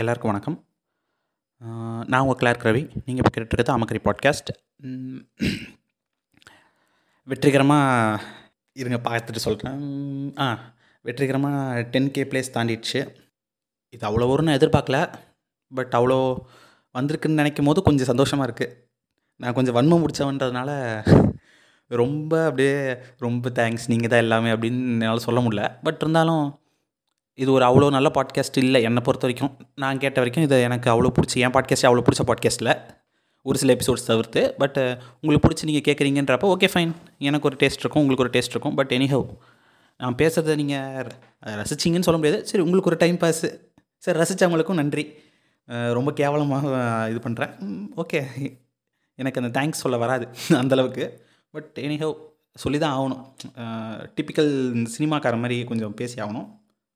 [0.00, 0.56] எல்லாருக்கும் வணக்கம்.
[2.10, 4.50] நான் உங்கள் கிளார்க் ரவி நீங்கள் இப்போ கேட்டுருக்கிறது அமக்கரி பாட்காஸ்ட்
[7.28, 8.20] வெற்றிகரமாக
[8.80, 9.80] இருங்க பார்த்துட்டு சொல்கிறேன்
[10.44, 10.46] ஆ
[11.04, 13.00] வெற்றிகரமாக டென் கே பிளேஸ் தாண்டிடுச்சு.
[13.94, 15.00] இது அவ்வளோ வரும்னு எதிர்பார்க்கல.
[15.72, 16.20] பட் அவ்வளோ
[16.94, 18.76] வந்திருக்குன்னு நினைக்கும் போது கொஞ்சம் சந்தோஷமாக இருக்குது
[19.40, 20.70] நான் கொஞ்சம் வன்மம் முடித்தவன்றதுனால
[21.90, 22.78] ரொம்ப அப்படியே
[23.26, 25.66] ரொம்ப தேங்க்ஸ் நீங்கள் தான் எல்லாமே அப்படின்னு என்னால் சொல்ல முடியல.
[25.88, 26.46] பட் இருந்தாலும்
[27.42, 29.52] இது ஒரு அவ்வளோ நல்ல பாட்காஸ்ட் இல்லை என்னை பொறுத்த வரைக்கும்.
[29.82, 32.72] நான் கேட்ட வரைக்கும் இது எனக்கு அவ்வளோ பிடிச்சி என் பாட்காஸ்ட் அவ்வளோ பிடிச்ச பாட்காஸ்ட்டில்
[33.46, 34.78] ஒரு சில எபிசோட்ஸ் தவிர்த்து பட்
[35.20, 36.92] உங்களுக்கு பிடிச்சி நீங்கள் கேட்குறீங்கன்றப்போ ஓகே ஃபைன்
[37.28, 38.76] எனக்கு ஒரு டேஸ்ட் இருக்கும் உங்களுக்கு ஒரு டேஸ்ட் இருக்கும்.
[38.80, 39.26] பட் எனிஹவ்
[40.00, 41.06] நான் பேசுகிறத நீங்கள்
[41.60, 42.40] ரசிச்சிங்கன்னு சொல்ல முடியாது.
[42.50, 43.48] சரி உங்களுக்கு ஒரு டைம் பாஸு
[44.02, 45.04] சரி ரசித்தவங்களுக்கும் நன்றி.
[45.98, 46.66] ரொம்ப கேவலமாக
[47.12, 47.54] இது பண்ணுறேன்
[48.02, 48.20] ஓகே
[49.18, 50.26] எனக்கு அந்த தேங்க்ஸ் சொல்ல வராது
[50.62, 51.06] அந்தளவுக்கு
[51.54, 52.14] பட் எனிஹவ்
[52.62, 53.22] சொல்லி தான் ஆகணும்.
[54.16, 54.52] டிப்பிக்கல்
[54.94, 56.48] சினிமாக்கார மாதிரி கொஞ்சம் பேசி ஆகணும்.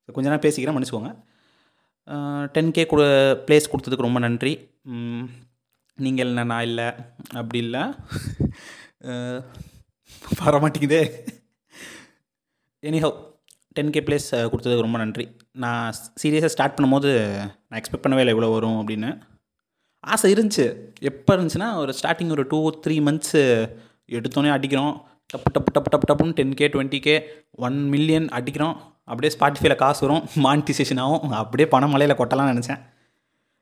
[0.07, 1.13] கொஞ்ச நேரம் பேசிக்கிறேன் மன்னிச்சுக்கோங்க
[2.55, 3.05] டென் கே கொடு
[3.49, 4.53] ப்ளேஸ் கொடுத்ததுக்கு ரொம்ப நன்றி.
[5.99, 6.87] நீங்கள் இல்லை நான் இல்லை
[7.41, 7.83] அப்படி இல்லை.
[10.47, 11.03] வர மாட்டேங்குதே.
[12.83, 13.17] எனிஹவ்
[13.77, 15.27] டென் கே ப்ளேஸ் கொடுத்ததுக்கு ரொம்ப நன்றி.
[15.65, 17.11] நான் சீரியஸாக ஸ்டார்ட் பண்ணும்போது
[17.69, 19.11] நான் எக்ஸ்பெக்ட் பண்ணவே இல்லை இவ்வளோ வரும் அப்படின்னு.
[20.05, 20.67] ஆசை இருந்துச்சு.
[21.11, 23.43] எப்போ இருந்துச்சுன்னா ஒரு ஸ்டார்டிங் ஒரு டூ த்ரீ மந்த்ஸு
[24.19, 24.95] எடுத்தோன்னே அடிக்கிறோம்.
[25.31, 27.15] டப்பு டப்பு டப்பு டப்பு டப்புன்னு ten K twenty K
[27.67, 28.75] one million அடிக்கிறோம்.
[29.11, 30.25] அப்படியே ஸ்பாட்டிஃபைல காசு வரும்.
[30.47, 31.33] மானிட்டைசேஷன் ஆகும்.
[31.43, 32.81] அப்படியே பணம் மலையில் கொட்டலாம்னு நினச்சேன்.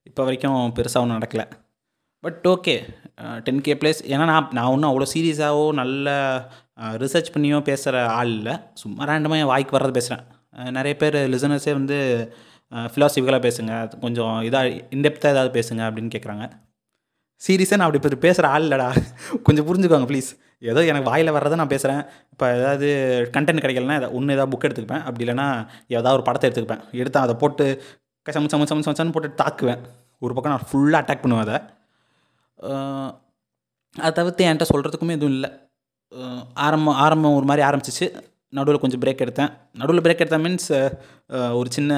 [0.08, 1.46] இப்போ வரைக்கும் பெருசாக ஒன்றும் நடக்கலை.
[2.24, 2.74] But okay
[3.46, 6.08] ten K plays ஏன்னா நான் நான் ஒன்றும் அவ்வளோ சீரியஸாகவோ நல்ல
[7.02, 8.54] ரிசர்ச் பண்ணியோ பேசுகிற ஆள் இல்லை.
[8.82, 10.24] சும்மா ரேண்டமாக என் வாய்க்கு வர்றது பேசுகிறேன்
[10.78, 11.98] நிறைய பேர் லிசனர்ஸே வந்து
[12.92, 13.72] ஃபிலாசபிக்கலாக பேசுங்க.
[14.04, 16.44] கொஞ்சம் இதாக இன்டெப்த்தாக ஏதாவது பேசுங்க அப்படின்னு கேட்குறாங்க
[17.42, 18.88] சீரியஸாக நான் அப்படி பேசுகிற ஆள் இல்லைடா.
[19.46, 20.30] கொஞ்சம் புரிஞ்சுக்கோங்க ப்ளீஸ்
[20.62, 22.88] ஏதோ எனக்கு வாயில் வர்றதை நான் பேசுகிறேன் இப்போ ஏதாவது
[23.34, 25.04] கண்டென்ட் கிடைக்கலனா ஒன்று ஏதாவது புக் எடுத்துக்குப்பேன்.
[25.08, 25.46] அப்படி இல்லைனா
[25.96, 26.84] ஏதாவது ஒரு படத்தை எடுத்துக்குப்பேன்.
[27.00, 27.66] எடுத்து அதை போட்டு
[28.36, 29.80] சம சம சம சமச்சன்னு போட்டு தாக்குவேன்.
[30.24, 31.58] ஒரு பக்கம் நான் ஃபுல்லாக அட்டாக் பண்ணுவேன் அதை.
[33.96, 35.50] அதை தவிர்த்து என்கிட்ட சொல்கிறதுக்குமே எதுவும் இல்லை.
[36.66, 38.06] ஆரம்பம் ஆரம்பம் ஒரு மாதிரி ஆரம்பிச்சிச்சு.
[38.58, 39.50] நடுவில் கொஞ்சம் பிரேக் எடுத்தேன்.
[39.80, 40.70] நடுவில் பிரேக் எடுத்தேன் மீன்ஸ்
[41.58, 41.92] ஒரு சின்ன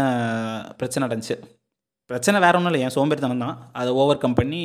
[0.81, 1.36] பிரச்சனை நடந்துச்சு.
[2.10, 2.82] பிரச்சனை வேற ஒன்றும் இல்லை.
[2.86, 3.59] என் சோம்பேறித்தனம் தான்.
[3.81, 4.62] அதை ஓவர் கம் பண்ணி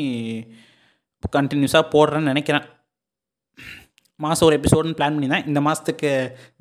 [1.35, 2.65] கண்டினியூஸாக போடுறேன்னு நினைக்கிறேன்.
[4.23, 5.47] மாதம் ஒரு எபிசோடுன்னு பிளான் பண்ணியிருந்தேன்.
[5.49, 6.11] இந்த மாதத்துக்கு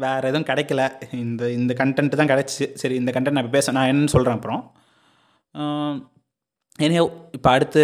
[0.03, 0.83] வேறு எதுவும் கிடைக்கல.
[1.25, 4.63] இந்த இந்த கண்டென்ட் தான் கிடச்சிச்சு சரி இந்த கண்டென்ட் நான் பேச நான் என்னன்னு சொல்கிறேன் அப்புறம்.
[6.87, 6.97] ஏனே
[7.37, 7.83] இப்போ அடுத்து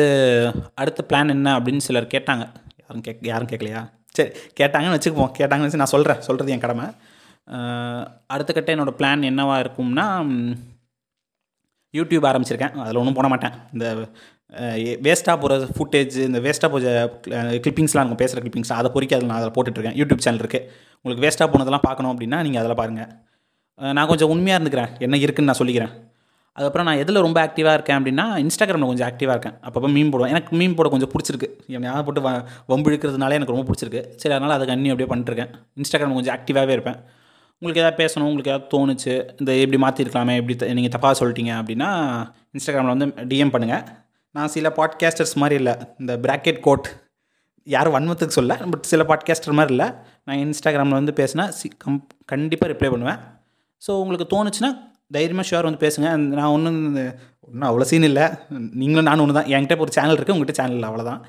[0.82, 2.44] அடுத்த பிளான் என்ன அப்படின்னு சிலர் கேட்டாங்க.
[2.82, 3.82] யாரும் கேக் யாரும் கேட்கலையா
[4.16, 4.30] சரி
[4.60, 5.32] கேட்டாங்கன்னு வச்சுக்குவோம்.
[5.38, 6.86] கேட்டாங்கன்னு வச்சு நான் சொல்கிறேன் சொல்கிறது என் கடமை.
[8.34, 10.06] அடுத்த கட்ட என்னோடய பிளான் என்னவாக இருக்கும்னா
[11.94, 12.76] யூடியூப் ஆரம்பிச்சிருக்கேன்.
[12.82, 13.56] அதில் ஒன்றும் போட மாட்டேன்.
[13.72, 13.86] இந்த
[15.06, 16.90] வேஸ்ட்டாக போகிற ஃபுட்டேஜ் இந்த வேஸ்ட்டாக போகிற
[17.64, 19.96] கிளிப்பிங்ஸ்லாம் இருக்கும் பேசுகிற கிளிப்பிங்ஸ் அதை பொறிக்க அதில் நான் அதில் போட்டுட்ருக்கேன்.
[20.00, 20.66] யூடியூப் சேனல் இருக்குது
[21.04, 23.10] உங்களுக்கு வேஸ்ட்டாக போனதெல்லாம் பார்க்கணும் அப்படின்னா நீங்கள் அதில் பாருங்கள்
[23.98, 24.90] நான் கொஞ்சம் உண்மையாக இருந்துக்கிறேன்.
[25.04, 25.94] என்ன இருக்குன்னு நான் சொல்லிக்கிறேன்.
[26.56, 29.56] அதுக்கப்புறம் நான் எதில் ரொம்ப ஆக்டிவாக இருக்கேன் அப்படின்னா இன்ஸ்டாகிராமில் கொஞ்சம் ஆக்டிவாக இருக்கேன்.
[29.66, 30.32] அப்பப்போ மீன் போடுவேன்.
[30.34, 31.48] எனக்கு மீன் போட கொஞ்சம் பிடிச்சிருக்கு.
[31.74, 32.30] ஞாபகம் போட்டு வ
[32.70, 34.02] வம்பு இழுக்கிறதுனால எனக்கு ரொம்ப பிடிச்சிருக்கு.
[34.20, 36.98] சரி அதனால் அதை கண்ணி அப்படியே பண்ணிட்டுருக்கேன் இன்ஸ்டாகிராம் கொஞ்சம் ஆக்டிவாகவே இருப்பேன்.
[37.62, 41.90] உங்களுக்கு எதாவது பேசணும் உங்களுக்கு எதாவது தோணுச்சு இந்த எப்படி மாற்றிருக்கலாமே எப்படி நீங்கள் தப்பாக சொல்லிட்டீங்க அப்படின்னா
[42.56, 43.84] இன்ஸ்டாகிராமில் வந்து டிஎம் பண்ணுங்கள்
[44.36, 45.74] நான் சில பாட்காஸ்டர்ஸ் மாதிரி இல்லை.
[46.00, 46.88] இந்த பிராக்கெட் கோட்
[47.66, 49.88] யாரும் வன்மத்துக்கு சொல்ல பட் சில பாட்காஸ்டர் மாதிரி இல்லை.
[50.26, 51.98] நான் இன்ஸ்டாகிராமில் வந்து பேசினா சி கம்
[52.32, 53.20] கண்டிப்பாக ரிப்ளை பண்ணுவேன்.
[53.82, 54.70] ஸோ உங்களுக்கு தோணுச்சுன்னா
[55.16, 56.08] தைரியமாக ஷுவர் வந்து பேசுங்க.
[56.38, 56.80] நான் ஒன்றும்
[57.46, 58.26] ஒன்றும் அவ்வளோ சீன் இல்லை.
[58.80, 61.20] நீங்களும் நானும் ஒன்று தான் என்கிட்ட ஒரு சேனல் இருக்குது உங்கள்கிட்ட சேனல் இல்லை அவ்வளோதான்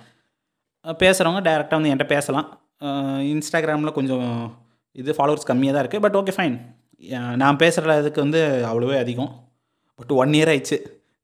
[1.04, 2.48] பேசுகிறவங்க டேரெக்டாக வந்து என்கிட்ட பேசலாம்.
[3.34, 4.28] இன்ஸ்டாகிராமில் கொஞ்சம்
[5.02, 6.58] இது ஃபாலோவர்ஸ் கம்மியாக தான் இருக்குது பட் ஓகே ஃபைன்
[7.42, 8.42] நான் பேசுகிற இதுக்கு வந்து
[8.72, 9.32] அவ்வளோவே அதிகம்.
[10.00, 10.78] பட் ஒன் இயர் ஆயிடுச்சு.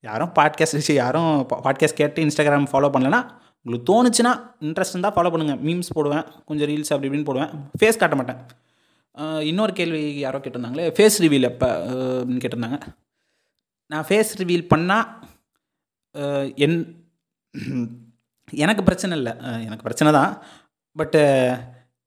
[0.08, 1.32] யாரும் பாட்காஸ்ட் யாரும்
[1.66, 3.22] பாட்காஸ்ட் கேட்டு இன்ஸ்டாகிராம் ஃபாலோ பண்ணலன்னா
[3.66, 4.32] உங்களுக்கு தோணுச்சுன்னா
[4.68, 7.52] இன்ட்ரெஸ்ட் இருந்தால் ஃபாலோ பண்ணுங்கள் மீம்ஸ் போடுவேன் கொஞ்சம் ரீல்ஸ் அப்படி இப்படின்னு போடுவேன்.
[7.80, 8.40] ஃபேஸ் காட்ட மாட்டேன்.
[9.50, 11.70] இன்னொரு கேள்வி யாரோ கேட்டிருந்தாங்களே ஃபேஸ் ரிவீல் எப்போ
[12.20, 12.80] அப்படின்னு கேட்டிருந்தாங்க.
[13.92, 15.08] நான் ஃபேஸ் ரிவீல் பண்ணால்
[16.66, 16.78] என்
[18.64, 19.34] எனக்கு பிரச்சனை இல்லை.
[19.68, 20.32] எனக்கு பிரச்சனை தான்.
[20.96, 21.22] பட்டு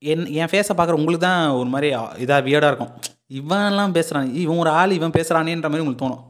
[0.03, 1.89] என் என் ஃபேஸை பார்க்குற உங்களுக்கு தான் ஒரு மாதிரி
[2.25, 2.95] இதாக வியர்டாக இருக்கும்.
[3.41, 6.25] இவன்லாம் பேசுகிறான் இவன் ஒரு ஆள் இவன் பேசுகிறானேன்ற மாதிரி உங்களுக்கு தோணும்.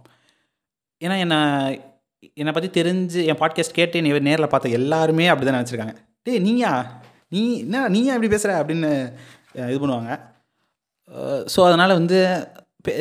[1.04, 1.38] ஏன்னா என்னை
[2.40, 5.94] என்னை பற்றி தெரிஞ்சு என் பாட்காஸ்ட் கேட்டு என்னை நேரில் பார்த்த எல்லாருமே அப்படி தான் நினச்சிருக்காங்க.
[6.26, 6.72] டே நீயா?
[7.34, 8.90] நீ என்ன நீயா இப்படி பேசுகிற அப்படின்னு
[9.70, 10.10] இது பண்ணுவாங்க.
[11.54, 12.18] ஸோ அதனால் வந்து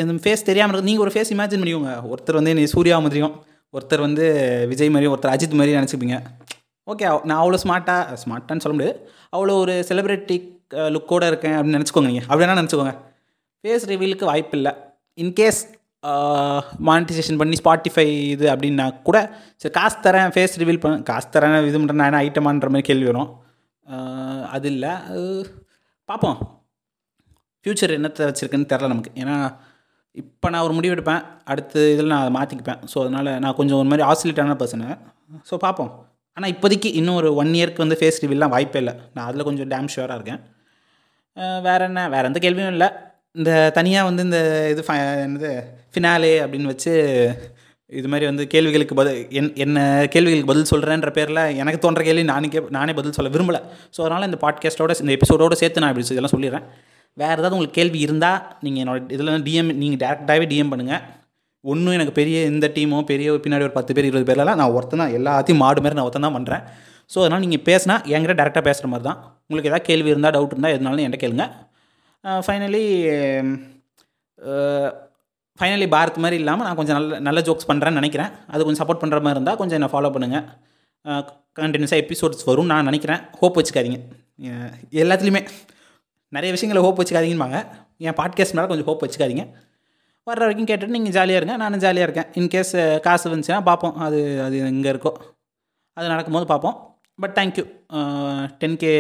[0.01, 1.93] இந்த ஃபேஸ் தெரியாமல் இருக்கு நீங்கள் ஒரு ஃபேஸ் இமேஜின் பண்ணிக்கோங்க.
[2.11, 3.35] ஒருத்தர் வந்து நீ சூர்யா மாதிரியும்
[3.73, 4.25] ஒருத்தர் வந்து
[4.71, 6.17] விஜய் மாதிரியும் ஒருத்தர் அஜித் மாதிரி நினச்சிப்பீங்க.
[6.87, 8.95] ஓகே நான் அவ்வளோ ஸ்மார்ட்டாக ஸ்மார்ட்டான்னு சொல்ல முடியாது.
[9.35, 10.37] அவ்வளோ ஒரு செலிப்ரிட்டி
[10.95, 12.95] லுக்கோடு இருக்கேன் அப்படின்னு நினச்சிக்கோங்க நீங்கள் அப்படி நினச்சிக்கோங்க.
[13.63, 14.73] ஃபேஸ் ரிவீலுக்கு வாய்ப்பு இல்லை
[15.17, 15.61] இன்கேஸ்
[16.87, 18.05] மானிட்டைசேஷன் பண்ணி ஸ்பாட்டிஃபை
[18.35, 19.17] இது அப்படின்னா கூட
[19.61, 23.29] சரி காசு தரேன் ஃபேஸ் ரிவீல் பண்ண காசு தரேன் இது பண்ணுறேன் நான் ஐட்டமான்ற மாதிரி கேள்வி வரும்.
[24.55, 24.93] அது இல்லை.
[26.09, 26.39] பார்ப்போம்
[27.65, 29.11] ஃப்யூச்சர் என்னத்தை வச்சுருக்குன்னு தெரில நமக்கு.
[29.23, 29.35] ஏன்னா
[30.21, 31.21] இப்போ நான் ஒரு முடிவு எடுப்பேன்.
[31.51, 34.89] அடுத்த இதில் நான் அதை மாற்றிக்குப்பேன் ஸோ அதனால் நான் கொஞ்சம் ஒரு மாதிரி ஆசிலேட்டான பர்சனு
[35.49, 35.91] ஸோ பார்ப்போம்
[36.37, 38.93] ஆனால் இப்போதைக்கு இன்னும் ஒரு ஒன் இயர்க்கு வந்து ஃபேஸ் ரிவீல்லாம் வாய்ப்பே இல்லை.
[39.15, 40.41] நான் அதில் கொஞ்சம் டேம் ஷுவராக இருக்கேன்.
[41.67, 42.01] வேறு என்ன?
[42.13, 42.89] வேறு எந்த கேள்வியும் இல்லை.
[43.35, 44.39] இந்த தனியாக வந்து இந்த
[44.71, 44.93] இது ஃப
[45.25, 45.51] என்னது
[45.91, 46.93] ஃபினாலே அப்படின்னு வச்சு
[47.91, 49.77] இது மாதிரி வந்து கேள்விகளுக்கு பதில் என் என்ன
[50.13, 53.59] கேள்விகளுக்கு பதில் சொல்கிறேன்ற பேரில் எனக்கு தோன்ற கேள்வி நானே கே நானே பதில் சொல்ல விரும்பலை.
[53.95, 56.65] ஸோ அதனால் இந்த பாட்காஸ்ட்டோட இந்த எபிசோடோட சேர்த்து நான் இப்படி இதெல்லாம் சொல்லிடுறேன்.
[57.17, 61.01] வேறு ஏதாவது உங்களுக்கு கேள்வி இருந்தால் நீங்கள் என்னோட இதில் டிஎம் நீங்கள் டேரெக்டாகவே டிஎம் பண்ணுங்கள்
[61.63, 65.15] ஒன்றும் எனக்கு பெரிய இந்த டீமோ பெரிய பின்னாடி ஒரு பத்து பேர் இருபது பேர்லாம் நான் ஒருத்தன் தான்
[65.17, 66.63] எல்லாத்தையும் மாடு மாதிரி நான் ஒருத்தன் தான் பண்ணுறேன்
[67.13, 69.19] ஸோ அதனால் நீங்கள் பேசினா என்கிட்ட டேரெக்டாக பேசுகிற மாதிரி தான்.
[69.47, 71.45] உங்களுக்கு ஏதாவது கேள்வி இருந்தால் டவுட் இருந்தால் எதுனாலும் என்கிட்ட கேளுங்க.
[72.23, 72.85] ஃபைனலி
[75.59, 78.31] ஃபைனலி பாரத் மாதிரி இல்லாமல் நான் கொஞ்சம் நல்ல நல்ல ஜோக்ஸ் பண்ணுறேன்னு நினைக்கிறேன்.
[78.51, 80.45] அது கொஞ்சம் சப்போர்ட் பண்ணுற மாதிரி இருந்தால் கொஞ்சம் என்னை ஃபாலோ பண்ணுங்கள்
[81.59, 83.21] கண்டினியூஸாக எபிசோட்ஸ் வரும் நான் நினைக்கிறேன்.
[83.39, 83.99] ஹோப் வச்சுக்காதீங்க.
[85.01, 85.41] எல்லாத்துலேயுமே
[86.35, 87.59] நிறைய விஷயங்களை ஹோப் வச்சுக்காதீங்கம்பாங்க.
[88.05, 89.45] என் பாட்காஸ்ட் மேலே கொஞ்சம் ஹோப் வச்சுக்காதீங்க.
[90.27, 92.29] வர்ற வரைக்கும் கேட்டுட்டு நீங்கள் ஜாலியாக இருங்க நானும் ஜாலியாக இருக்கேன்.
[92.39, 92.73] இன்கேஸ்
[93.05, 93.95] காசு வந்துச்சுன்னா பார்ப்போம்.
[94.05, 95.11] அது அது எங்கே இருக்கோ.
[95.97, 96.77] அது நடக்கும்போது பார்ப்போம்.
[97.21, 97.65] But thank you
[98.61, 98.91] ten K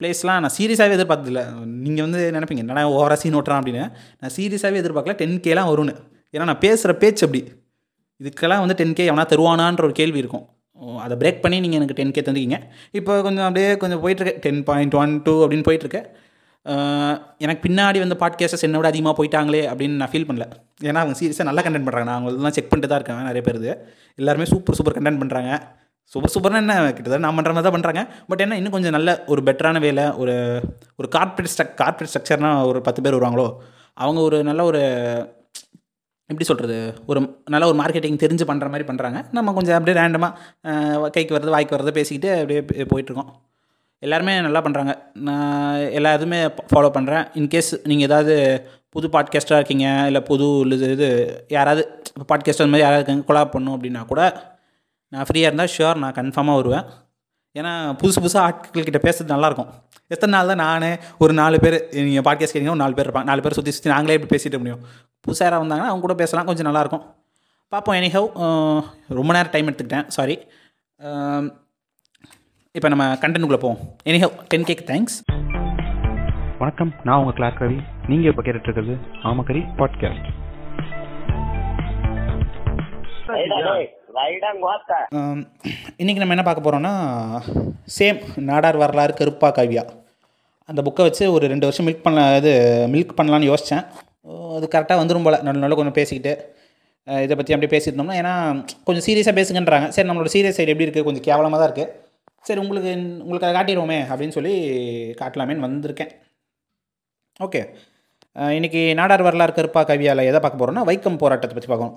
[0.00, 1.42] ப்ளேஸ்லாம் நான் சீரியஸாகவே எதிர்பார்த்ததில்ல.
[1.84, 3.84] நீங்கள் வந்து நினைப்பீங்க என்னடா ஓவராக சீன் ஓட்டுறான் அப்படின்னு.
[4.20, 5.14] நான் சீரியஸாகவே எதிர்பார்க்கல.
[5.22, 5.94] டென் கேலாம் வரும்னு.
[6.34, 7.40] ஏன்னா நான் பேசுகிற பேச்சு அப்படி.
[8.20, 10.46] இதுக்கெல்லாம் வந்து டென் கே எவனா தருவானான்ற ஒரு கேள்வி இருக்கும்.
[10.80, 12.58] ஓ, அதை பிரேக் பண்ணி நீங்கள் எனக்கு டென் கே தந்துக்கிங்க
[12.98, 14.38] இப்போ கொஞ்சம் அப்படியே கொஞ்சம் போயிட்டுருக்கு.
[14.46, 16.08] டென் பாயிண்ட் ஒன் டூ அப்படின்னு போயிட்டுருக்கேன்
[17.44, 20.46] எனக்கு பின்னாடி வந்து பாட்காஸ்டர்ஸ் என்னை விட அதிகமாக போயிட்டாங்களே அப்படின்னு நான் ஃபீல் பண்ணல.
[20.88, 23.60] ஏன்னா அவங்க சீரியஸாக நல்லா கண்டென்ட் பண்ணுறாங்க நான் அவங்களெல்லாம் செக் பண்ணிட்டு தான் இருக்கேன் நிறைய பேர்
[24.20, 25.52] எல்லாருமே சூப்பர் சூப்பர் கண்டென்ட் பண்ணுறாங்க
[26.12, 26.92] சூப்பர் சூப்பர்னு என்ன?
[26.92, 30.62] கிட்டத்தட்ட நான் பண்ணுற மாதிரி தான் பண்ணுறாங்க பட் என்ன இன்னும் கொஞ்சம் நல்ல ஒரு பெட்டரான வேலை ஒரு
[30.96, 33.52] ஒரு கார்ப்பரேட் ஸ்ட்ரக் கார்ப்பரேட் ஸ்ட்ரக்சர்னா ஒரு பத்து பேர் வருவாங்களோ
[33.94, 34.80] அவங்க ஒரு நல்ல ஒரு
[36.26, 41.36] எப்படி சொல்கிறது ஒரு நல்ல ஒரு மார்க்கெட்டிங் தெரிஞ்சு பண்ணுற மாதிரி பண்ணுறாங்க நம்ம கொஞ்சம் அப்படியே ரேண்டமாக கைக்கு
[41.36, 43.30] வர்றது வாய்க்கு வர்றது பேசிக்கிட்டு அப்படியே போயிட்டுருக்கோம்.
[43.98, 48.34] எல்லாருமே நல்லா பண்ணுறாங்க நான் எல்லா இதுவுமே ஃபாலோ பண்ணுறேன் இன்கேஸ் நீங்கள் ஏதாவது
[48.88, 51.08] புது பாட்காஸ்ட்டாக இருக்கீங்க இல்லை புது இது இது
[51.48, 54.20] யாராவது பாட்காஸ்ட் அந்த மாதிரி யாராவது இருக்காங்க கொலாப் பண்ணும் அப்படின்னா கூட
[55.12, 56.86] நான் ஃப்ரீயாக இருந்தால் ஷுவர் நான் கன்ஃபார்மாக வருவேன்.
[57.56, 59.70] ஏன்னா புதுசு புதுசாக ஆட்கள்கிட்ட பேசுறது நல்லாயிருக்கும்
[60.14, 60.86] எத்தனை நாள் தான் நான்
[61.18, 61.76] ஒரு நாலு பேர்
[62.08, 63.28] நீங்கள் பாட்காஸ்ட் கேட்குங்க ஒரு நாலு பேர் இருப்பாங்க.
[63.30, 64.82] நாலு பேர் சுற்றி சுற்றி நாங்களே இப்படி பேசிட்டு முடியும்.
[65.24, 67.04] புதுசாக யாராவது வந்தாங்கன்னா அவங்க கூட பேசலாம் கொஞ்சம் நல்லாயிருக்கும்
[67.72, 68.28] பார்ப்போம் எனிஹவ்
[69.18, 70.06] ரொம்ப நேரம் டைம் எடுத்துக்கிட்டேன்.
[70.16, 70.36] சாரி
[72.74, 73.80] இப்போ நம்ம கண்டென்ட்டுக்குள்ளே போவோம்.
[74.10, 75.18] எனிஹவ் டென் கேக் தேங்க்ஸ்
[76.58, 77.78] வணக்கம் நான் உங்க கிளார்க் ரவி
[78.08, 78.96] நீங்க இப்ப கேட்டுட்டு இருக்கிறது
[79.30, 80.28] ஆமக்கரி பாட்காஸ்ட்
[86.00, 86.92] இன்றைக்கி நம்ம என்ன பார்க்க போகிறோம்னா
[87.96, 88.18] சேம்
[88.48, 89.82] நாடார் வரலாறு கருப்பா காவியா.
[90.70, 92.52] அந்த புக்கை வச்சு ஒரு ரெண்டு வருஷம் மில்க் பண்ண இது
[92.94, 93.84] மில்க் பண்ணலான்னு யோசித்தேன்
[94.56, 95.38] அது கரெக்டாக வந்துடும் போல்.
[95.46, 96.32] நல்ல நல்ல கொஞ்சம் பேசிக்கிட்டு
[97.24, 98.34] இதை பற்றி அப்படியே பேசியிருந்தோம்னா ஏன்னா
[98.86, 99.88] கொஞ்சம் சீரியஸாக பேசுங்கன்றாங்க.
[99.96, 101.92] சரி நம்மளோட சீரியஸ் சைடு எப்படி இருக்குது கொஞ்சம் கேவலமாக தான் இருக்குது
[102.48, 102.90] சரி உங்களுக்கு
[103.24, 104.54] உங்களுக்கு அதை காட்டிடுவோமே அப்படின்னு சொல்லி
[105.22, 106.12] காட்டலாமேன்னு வந்திருக்கேன்.
[107.46, 107.62] ஓகே
[108.58, 111.96] இன்றைக்கி நாடார் வரலாறு கருப்பா கவியால் எதை பார்க்க போகிறோம்னா வைக்கம் போராட்டத்தை பற்றி பார்க்கணும்.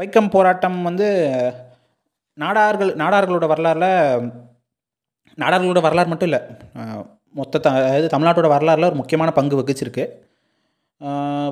[0.00, 1.08] வைக்கம் போராட்டம் வந்து
[2.38, 3.90] நாடார்கள் நாடார்களோட வரலாறில்
[5.38, 6.40] நாடார்களோட வரலாறு மட்டும் இல்லை
[7.38, 10.04] மொத்த த அதாவது தமிழ்நாட்டோட வரலாறில் ஒரு முக்கியமான பங்கு வகிச்சிருக்கு.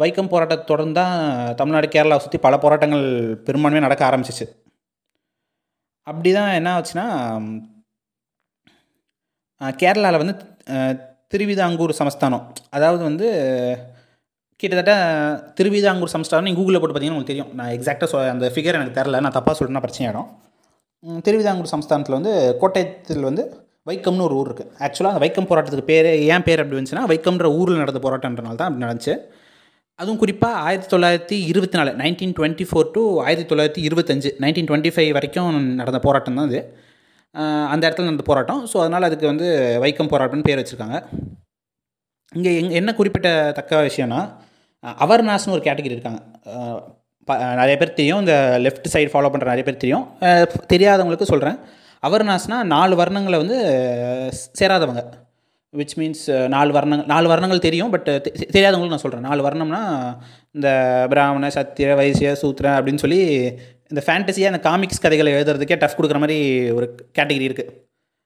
[0.02, 1.14] வைக்கம் போராட்டத்தை தொடர்ந்து தான்
[1.60, 3.04] தமிழ்நாடு கேரளாவை சுற்றி பல போராட்டங்கள்
[3.46, 4.46] பெரும்பான்மையாக நடக்க ஆரம்பிச்சிச்சு.
[6.06, 7.06] அப்படி தான் என்ன ஆச்சுன்னா
[9.82, 10.36] கேரளாவில் வந்து
[11.32, 12.44] திருவிதாங்கூர் சமஸ்தானம்
[12.76, 13.28] அதாவது வந்து
[14.60, 14.92] கிட்டத்தட்ட
[15.58, 17.50] திருவிதாங்கூர் சமஸ்தானம் நீங்கள் கூகுளில் போட்டு பார்த்தீங்கன்னா உங்களுக்கு தெரியும்.
[17.58, 20.28] நான் எக்ஸாக்டாக சொ அந்த ஃபிகர் எனக்கு தெரில நான் தப்பாக சொல்லணுன்னா பிரச்சனை ஆகிடும்
[21.26, 23.42] திருவிதாங்கூர் சமஸ்தானத்தில் வந்து கோட்டயத்தில் வந்து
[23.90, 27.82] வைக்கம்னு ஒரு ஊர் இருக்குது ஆக்சுவலாக அந்த வைக்கம் போராட்டத்துக்கு பேர் ஏன் பேர் அப்படி வந்துச்சுன்னா வைக்கம்ன்ற ஊரில்
[27.82, 29.14] நடந்த போராட்டம்ன்றனால தான் அப்படி நடந்துச்சு.
[30.00, 34.92] அதுவும் குறிப்பாக ஆயிரத்தி தொள்ளாயிரத்தி இருபத்தி நாலு நைன்டீன் டுவெண்ட்டி ஃபோர் டு ஆயிரத்தி தொள்ளாயிரத்தி இருபத்தஞ்சு நைன்டீன் டுவெண்ட்டி
[34.96, 36.60] ஃபைவ் வரைக்கும் நடந்த போராட்டம் தான் அது.
[37.72, 38.60] அந்த இடத்துல நடந்த போராட்டம்.
[38.72, 39.48] ஸோ அதனால் அதுக்கு வந்து
[39.84, 40.98] வைக்கம் போராட்டம்னு பேர் வச்சுருக்காங்க.
[42.32, 44.20] இங்கே எங் என்ன குறிப்பிட்ட தக்க விஷயம்னா
[44.86, 46.22] அவர்னாஸ்னு ஒரு கேட்டகரி இருக்காங்க.
[47.24, 48.18] ப- நிறைய பேர் தெரியும்.
[48.18, 50.08] இந்த லெஃப்ட் சைடு ஃபாலோ பண்ணுற நிறைய பேர் தெரியும்.
[50.72, 51.58] தெரியாதவங்களுக்கு சொல்கிறேன்
[52.06, 53.58] அவர்னாஸ்னால் நாலு வர்ணங்களை வந்து
[54.58, 55.04] சேராதவங்க.
[55.76, 58.08] விச் மீன்ஸ் நாலு வர்ணங்கள் நாலு வர்ணங்கள் தெரியும் பட்
[58.52, 60.16] தெரியாதவங்களுக்கு நான் சொல்கிறேன் நாலு வர்ணம்னா
[60.50, 63.18] இந்த பிராமண சத்திய வைசிய சூத்திர அப்படின்னு சொல்லி
[63.88, 67.68] இந்த ஃபேண்டசியாக இந்த காமிக்ஸ் கதைகளை எழுதுறதுக்கே டஃப் கொடுக்குற மாதிரி ஒரு கேட்டகரி இருக்குது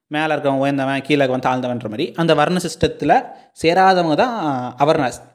[0.06, 2.12] மேலே இருக்கவன் உயர்ந்தவன் கீழே இருக்கவன் தாழ்ந்தவன்ற மாதிரி.
[2.16, 3.24] அந்த வர்ண சிஸ்டத்தில்
[3.62, 5.31] சேராதவங்க தான் அவர்னாஸ்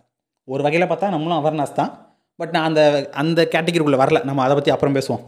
[0.54, 1.92] ஒரு வகையில் பார்த்தா நம்மளும் அவர்னாஸ் தான்.
[2.40, 2.82] பட் நான் அந்த
[3.22, 4.20] அந்த கேட்டகிரிக்குள்ளே வரல.
[4.30, 5.24] நம்ம அதை பற்றி அப்புறம் பேசுவோம்.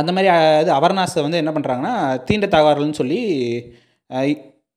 [0.00, 0.28] அந்த மாதிரி
[0.62, 1.94] இது அவர்னாஸை வந்து என்ன பண்ணுறாங்கன்னா
[2.28, 3.20] தீண்ட தகவல்னு சொல்லி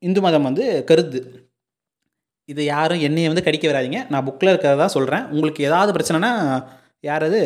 [0.08, 1.20] இந்து மதம் வந்து கருது.
[2.52, 4.00] இது யாரும் என்னையை வந்து கடிக்க வராதீங்க.
[4.14, 6.32] நான் புக்கில் இருக்கிறதா சொல்கிறேன் உங்களுக்கு ஏதாவது பிரச்சனைனா
[7.10, 7.42] யார் அது?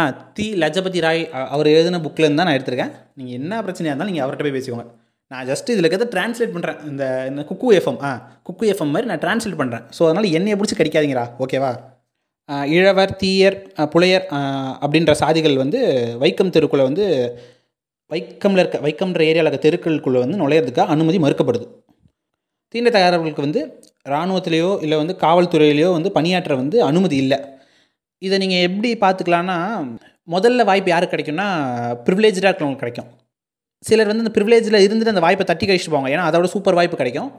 [0.00, 0.02] ஆ
[0.36, 1.22] தி லஜபதி ராய்
[1.54, 2.94] அவர் எழுதின புக்கில் தான் நான் எடுத்திருக்கேன்.
[3.18, 4.86] நீங்கள் என்ன பிரச்சனையாக இருந்தாலும் நீங்கள் அவர்கிட்ட போய் பேசிக்கோங்க.
[5.30, 8.10] நான் ஜஸ்ட் இதில் இருக்கிறத ட்ரான்ஸ்லேட் பண்ணுறேன் இந்த இந்த குக்கு எஃப்எம் ஆ
[8.48, 11.24] குக்கு எஃப்எம் மாதிரி நான் ட்ரான்ஸ்லேட் பண்ணுறேன் ஸோ அதனால் என்னையை பிடிச்சி கடிக்காதீங்கடா.
[11.44, 11.72] ஓகேவா
[12.76, 13.56] இழவர் தீயர்
[13.94, 14.24] புலையர்
[14.84, 15.80] அப்படின்ற சாதிகள் வந்து
[16.22, 17.04] வைக்கம் தெருக்குள்ளே வந்து
[18.10, 21.66] வைக்கமில் இருக்க வைக்கம்ன்ற ஏரியாவில் இருக்க தெருக்களுக்குள்ளே வந்து நுழையிறதுக்கு அனுமதி மறுக்கப்படுது.
[22.74, 23.60] தீண்டத்தகாரர்களுக்கு வந்து
[24.12, 27.38] இராணுவத்திலேயோ இல்லை வந்து காவல்துறையிலையோ வந்து பணியாற்ற வந்து அனுமதி இல்லை.
[28.22, 29.56] இதை நீங்கள் எப்படி பார்த்துக்கலான்னா
[30.34, 31.48] முதல்ல வாய்ப்பு யாருக்கு கிடைக்கும்னா
[32.06, 33.10] ப்ரிவிலேஜாக இருக்கிறவங்களுக்கு கிடைக்கும்.
[33.84, 36.10] சிலர் வந்து அந்த ப்ரிவிலேஜில் இருந்துட்டு அந்த வாய்ப்பை தட்டி கழிச்சிட்டு போவாங்க.
[36.14, 37.30] ஏன்னா அதோட சூப்பர் வாய்ப்பு கிடைக்கும்.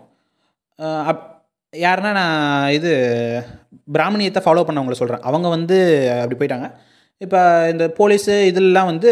[1.12, 1.25] அப்
[1.74, 2.91] யாருன்னா நான் இது
[3.96, 5.77] பிராமணியத்தை ஃபாலோ பண்ணவங்கள சொல்கிறேன் அவங்க வந்து
[6.22, 6.67] அப்படி போயிட்டாங்க.
[7.22, 7.39] இப்போ
[7.74, 9.12] இந்த போலீஸு இதெல்லாம் வந்து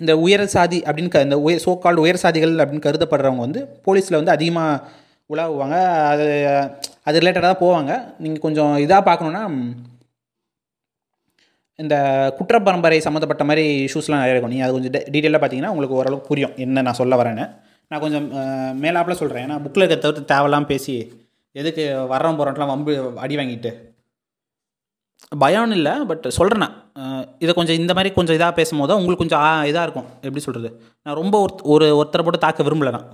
[0.00, 4.18] இந்த உயர் சாதி அப்படின்னு க இந்த உயர் சோ கால்டு உயர் சாதிகள் அப்படின்னு கருதப்படுறவங்க வந்து போலீஸில்
[4.20, 4.82] வந்து அதிகமாக
[5.30, 5.76] உலாவுவாங்க.
[6.12, 6.26] அது
[7.08, 7.92] அது ரிலேட்டடாக தான் போவாங்க.
[8.24, 9.42] நீங்கள் கொஞ்சம் இதாக பார்க்கணுன்னா
[11.80, 11.96] இந்த
[12.38, 14.50] குற்ற பரம்பரை சம்மந்தப்பட்ட மாதிரி இஷ்யூஸ்லாம் நிறைய இருக்கும்.
[14.50, 17.44] நீங்கள் அது கொஞ்சம் டீட்டெயிலாக பார்த்தீங்கன்னா உங்களுக்கு ஓரளவுக்கு புரியும் என்ன நான் சொல்ல வரேன்னு.
[17.90, 18.26] நான் கொஞ்சம்
[18.82, 20.94] மேலாப்பில் சொல்கிறேன் ஏன்னா புக்கில் இருக்க தவிர்த்து தேவையில்லாம் பேசி
[21.56, 23.70] எதுக்கு வர்றோம் போகிறோம்லாம் வம்பு அடி வாங்கிட்டு.
[25.40, 26.76] பயம்னு இல்லை பட் சொல்கிறேன் நான்.
[27.38, 30.08] இதை கொஞ்சம் இந்த மாதிரி கொஞ்சம் இதாக பேசும்போது உங்களுக்கு கொஞ்சம் இதாக இருக்கும்.
[30.22, 30.68] எப்படி சொல்கிறது
[31.06, 33.08] நான் ரொம்ப ஒரு ஒரு ஒருத்தரை போட்டு தாக்க விரும்பலை நான்.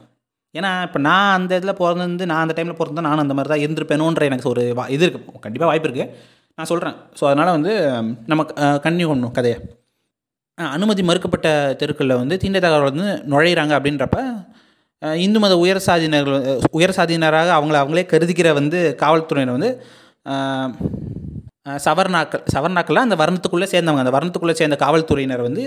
[0.54, 4.25] ஏன்னா இப்போ நான் அந்த இதில் பிறந்து நான் அந்த டைமில் பிறந்தேன் நானும் அந்த மாதிரி தான் இருந்திருப்பேனோன்ற
[4.25, 6.12] எனக்கு ஒரு வா- இது இருக்குது கண்டிப்பாக வாய்ப்பு இருக்குது
[6.59, 7.73] நான் சொல்கிறேன் ஸோ அதனால் வந்து
[8.31, 8.43] நம்ம
[8.85, 9.57] கன்னியூ பண்ணணும் கதையை.
[10.59, 11.49] அனுமதி மறுக்கப்பட்ட
[11.81, 14.19] தெருக்களில் வந்து தீண்டத்தகாரர்கள் வந்து நுழையிறாங்க அப்படின்றப்ப
[15.25, 16.45] இந்து மத உயர் சாதியினர்கள்
[16.79, 19.71] உயர் சாதியினராக அவங்கள அவங்களே கருதிக்கிற வந்து காவல்துறையினர் வந்து
[21.87, 24.05] சவர்ணாக்கள் சவர்ணாக்கள்லாம் அந்த வர்ணத்துக்குள்ளே சேர்ந்தவங்க.
[24.05, 25.65] அந்த வர்ணத்துக்குள்ளே சேர்ந்த காவல்துறையினர் வந்து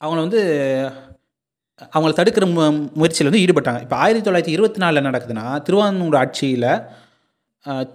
[0.00, 0.42] அவங்கள வந்து
[1.94, 2.64] அவங்கள தடுக்கிற மு
[3.00, 3.80] முயற்சியில் வந்து ஈடுபட்டாங்க.
[3.84, 6.68] இப்போ ஆயிரத்தி தொள்ளாயிரத்தி இருபத்தி நாலில் நடக்குதுன்னா திருவான்மூர் ஆட்சியில்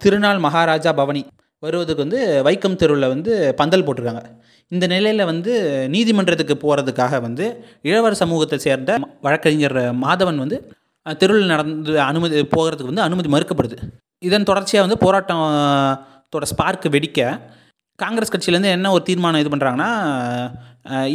[0.04, 1.22] திருநாள் மகாராஜா பவனி
[1.64, 4.24] வருவதுக்கு வந்து வைக்கம் தெருவில் வந்து பந்தல் போட்டிருக்காங்க.
[4.72, 5.52] இந்த நிலையில் வந்து
[5.94, 7.46] நீதிமன்றத்துக்கு போகிறதுக்காக வந்து
[7.90, 8.92] இளவர் சமூகத்தை சேர்ந்த
[9.26, 10.58] வழக்கறிஞர் மாதவன் வந்து
[11.22, 13.78] தெருவில் நடந்து அனுமதி போகிறதுக்கு வந்து அனுமதி மறுக்கப்படுது.
[14.28, 17.22] இதன் தொடர்ச்சியாக வந்து போராட்டத்தோட ஸ்பார்க் வெடிக்க
[18.00, 19.90] காங்கிரஸ் கட்சியிலேருந்து என்ன ஒரு தீர்மானம் இது பண்ணுறாங்கன்னா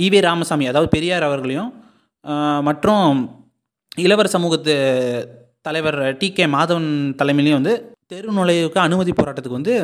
[0.05, 1.71] ஈவே ராமசாமி அதாவது பெரியார் அவர்களையும்
[2.69, 3.19] மற்றும்
[4.07, 4.75] இளவர் சமூகத்து
[5.67, 6.91] தலைவர் டி கே மாதவன்
[7.21, 7.75] தலைமையிலையும் வந்து
[8.13, 9.75] தெரு நுழைவுக்கு அனுமதி போராட்டத்துக்கு வந்து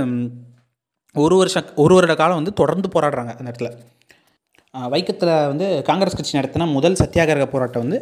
[1.15, 3.69] ஒரு வருஷம் ஒரு வருட காலம் வந்து தொடர்ந்து போராடுறாங்க அந்த இடத்துல.
[4.75, 7.99] வைக்கத்தில் வந்து காங்கிரஸ் கட்சி நடத்தின முதல் சத்தியாகிரக போராட்டம் வந்து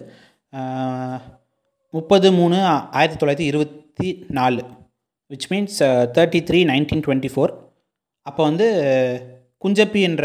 [1.90, 2.56] முப்பது மூணு
[2.90, 4.62] ஆயிரத்தி தொள்ளாயிரத்தி இருபத்தி நாலு
[5.30, 5.78] which means
[6.16, 7.52] thirty three nineteen twenty four
[8.23, 8.66] அப்போ வந்து
[9.64, 10.25] குஞ்சப்பி என்ற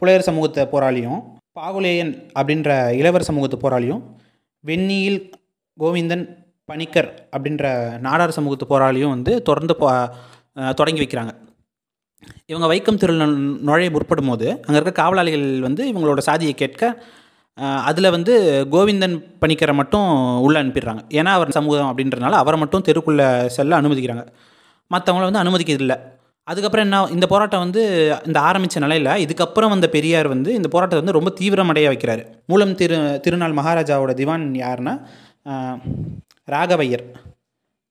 [0.00, 1.20] புலையர் சமூகத்தை போராளியும்
[1.60, 4.02] பாகுலேயன் அப்படின்ற இளவர் சமூகத்து போராளியும்
[4.64, 5.20] வெந்நியில்
[5.78, 6.26] கோவிந்தன்
[6.70, 7.66] பணிக்கர் அப்படின்ற
[8.06, 9.74] நாடார் சமூகத்து போராளியும் வந்து தொடர்ந்து
[10.80, 11.32] தொடங்கி வைக்கிறாங்க.
[12.50, 13.34] இவங்க வைக்கம் தெருவில்
[13.68, 16.82] நுழைய முற்படும் போது அங்கே இருக்க காவலாளிகள் வந்து இவங்களோட சாதியை கேட்க
[17.88, 18.34] அதில் வந்து
[18.72, 20.08] கோவிந்தன் பணிக்கரை மட்டும்
[20.46, 21.02] உள்ளே அனுப்பிடுறாங்க.
[21.18, 24.24] ஏன்னா அவர் சமூகம் அப்படின்றனால அவரை மட்டும் தெருக்குள்ளே செல்ல அனுமதிக்கிறாங்க.
[24.90, 25.96] மற்றவங்கள வந்து அனுமதிக்கிறதில்ல.
[26.48, 27.82] அதுக்கப்புறம் என்ன இந்த போராட்டம் வந்து
[28.28, 32.22] இந்த ஆரம்பித்த நிலையில் இதுக்கப்புறம் வந்த பெரியார் வந்து இந்த போராட்டத்தை வந்து ரொம்ப தீவிரமடைய வைக்கிறார்.
[32.50, 34.94] மூலம் திரு திருநாள் மகாராஜாவோட திவான் யாருன்னா
[36.48, 37.04] ராகவையர்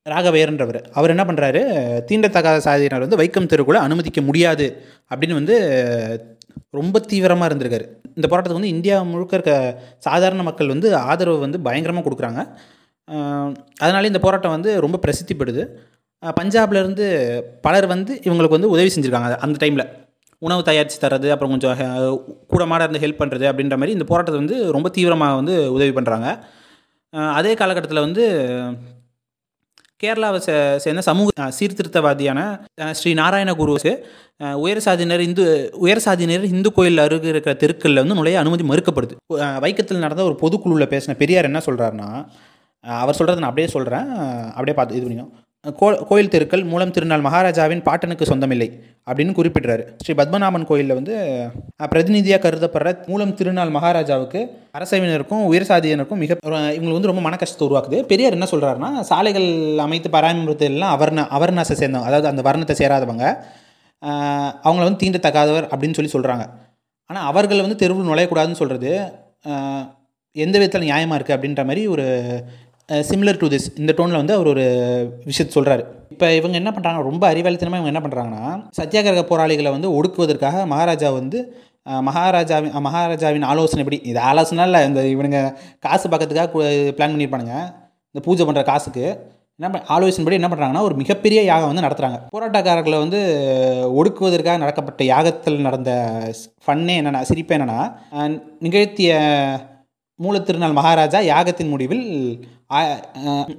[0.06, 0.80] ராகவையர்ன்றவர்.
[0.94, 1.62] அவர் என்ன பண்ணுறாரு
[2.10, 4.68] தீண்டத்தகாத சாதியினர் வந்து வைக்கம் தெருக்குள்ளே அனுமதிக்க முடியாது
[5.12, 5.56] அப்படின்னு வந்து
[6.74, 7.86] ரொம்ப தீவிரமாக இருந்திருக்காரு.
[8.16, 9.54] இந்த போராட்டத்துக்கு வந்து இந்தியா முழுக்க இருக்க
[10.00, 12.42] சாதாரண மக்கள் வந்து ஆதரவு வந்து பயங்கரமாக கொடுக்குறாங்க.
[13.80, 15.64] அதனால இந்த போராட்டம் வந்து ரொம்ப பிரசித்திப்படுது.
[15.64, 17.06] பெடுது பஞ்சாப்லருந்து
[17.62, 19.86] பலர் வந்து இவங்களுக்கு வந்து உதவி செஞ்சுருக்காங்க அந்த டைமில்.
[20.42, 22.16] உணவு தயாரித்து தர்றது அப்புறம் கொஞ்சம் அஹ்,
[22.48, 26.28] கூட மாட இருந்து ஹெல்ப் பண்ணுறது அப்படின்ற மாதிரி இந்த போராட்டத்தை வந்து ரொம்ப தீவிரமாக வந்து உதவி பண்ணுறாங்க
[27.14, 28.24] அதே காலகட்டத்தில் வந்து
[30.04, 32.40] கேரளாவை சே சேர்ந்த சமூக சீர்திருத்தவாதியான
[33.00, 33.92] ஸ்ரீ நாராயண குருவுக்கு
[34.66, 35.46] உயர் சாதியினர் இந்து
[35.86, 39.16] உயர் சாதியினர் இந்து கோயில் அருகே இருக்கிற தெருக்களில் வந்து நுழைய அனுமதி மறுக்கப்படுது.
[39.66, 42.10] வைக்கத்தில் நடந்த ஒரு பொதுக்குழுவில் பேசின பெரியார் என்ன சொல்கிறாருன்னா
[42.84, 44.10] அவர் சொல்கிறத நான் அப்படியே சொல்கிறேன்
[44.58, 45.28] அப்படியே பார்த்து இது பண்ணிக்கோ.
[45.80, 48.68] கோ கோயில் தெருக்கள் மூலம் திருநாள் மகாராஜாவின் பாட்டனுக்கு சொந்தமில்லை
[49.08, 49.84] அப்படின்னு குறிப்பிடுறாரு.
[50.02, 51.14] ஸ்ரீ பத்மநாபன் கோயிலில் வந்து
[51.94, 54.42] பிரதிநிதியாக கருதப்படுற மூலம் திருநாள் மகாராஜாவுக்கு
[54.78, 56.38] அரசவினருக்கும் உயர் சாதியினருக்கும் மிக
[56.76, 58.00] இவங்களுக்கு வந்து ரொம்ப மன கஷ்டத்தை உருவாக்குது.
[58.12, 59.50] பெரியார் என்ன சொல்கிறாருன்னா சாலைகள்
[59.86, 63.26] அமைத்து பராமரிப்பு எல்லாம் அவர்ண அவர்ணாசை சேர்ந்தவங்க அதாவது அந்த வர்ணத்தை சேராதவங்க
[64.68, 66.46] அவங்கள வந்து தீண்டத்தகாதவர் அப்படின்னு சொல்லி சொல்கிறாங்க
[67.10, 68.92] ஆனால் அவர்கள் வந்து தெருவில் நுழையக்கூடாதுன்னு சொல்கிறது
[70.36, 72.06] எந்த விதத்தில் நியாயமாக இருக்குது அப்படின்ற மாதிரி ஒரு
[72.90, 74.66] சிமிலர் டு திஸ் இந்த டோனில் வந்து அவர் ஒரு
[75.26, 78.44] விஷயத்தை சொல்கிறாரு இப்போ இவங்க என்ன பண்ணுறாங்க ரொம்ப அறிவாளித்தனமாக இவங்க என்ன பண்ணுறாங்கன்னா
[78.78, 81.40] சத்தியாகிரக போராளிகளை வந்து ஒடுக்குவதற்காக மகாராஜா வந்து
[81.86, 85.42] அஹ், மகாராஜாவின் மகாராஜாவின் ஆலோசனைப்படி இது ஆலோசனை இல்லை இந்த இவனுங்க
[85.84, 86.50] காசு பக்கத்துக்காக
[86.94, 87.56] பிளான் பண்ணியிருப்பானுங்க
[88.16, 89.06] இந்த பூஜை பண்ணுற காசுக்கு.
[89.60, 93.20] என்ன ஆலோசனை ஆலோசனைப்படி என்ன பண்ணுறாங்கன்னா ஒரு மிகப்பெரிய யாகம் வந்து நடத்துகிறாங்க போராட்டக்காரர்களை வந்து
[93.98, 95.92] ஒடுக்குவதற்காக நடக்கப்பட்ட யாகத்தில் நடந்த
[96.66, 97.80] ஃபன்னே என்னென்னா சிரிப்பு என்னென்னா
[98.66, 99.14] நிகழ்த்திய
[100.20, 102.06] மூலத்திருநாள் மகாராஜா யாகத்தின் முடிவில்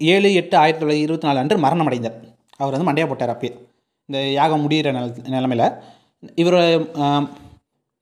[0.08, 2.16] ஏழு எட்டு ஆயிரத்தி தொள்ளாயிரத்தி இருபத்தி நாலு அன்று மரணம் அடைந்தார்
[2.60, 3.52] அவர் வந்து மண்டையா போட்டார் அப்பயே.
[4.08, 5.66] இந்த யாகம் முடிகிற நில நிலமையில்.
[6.36, 6.58] இவர்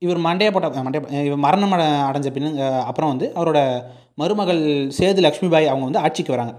[0.02, 1.74] இவர் மண்டைய போட்ட மண்டைய இவர் மரணம்
[2.08, 2.48] அடைஞ்ச பின்
[2.86, 3.60] அப்புறம் வந்து அவரோட
[4.18, 4.62] மருமகள்
[4.98, 6.52] சேது லக்ஷ்மிபாய் அவங்க வந்து ஆட்சிக்கு வராங்க.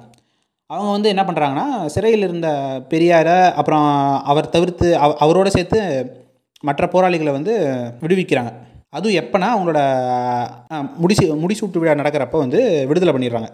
[0.70, 2.48] அவங்க வந்து என்ன பண்ணுறாங்கன்னா சிறையில் இருந்த
[2.90, 3.86] பெரியாரை அப்புறம்
[4.26, 5.80] அவர் தவிர்த்து அவ அவரோட சேர்த்து
[6.64, 7.54] மற்ற போராளிகளை வந்து
[8.02, 8.52] விடுவிக்கிறாங்க.
[8.90, 9.80] அதுவும் எப்போனா அவங்களோட
[10.72, 13.50] அஹ், முடிசு முடிசூட்டு விழா நடக்கிறப்ப வந்து விடுதலை பண்ணிடுறாங்க.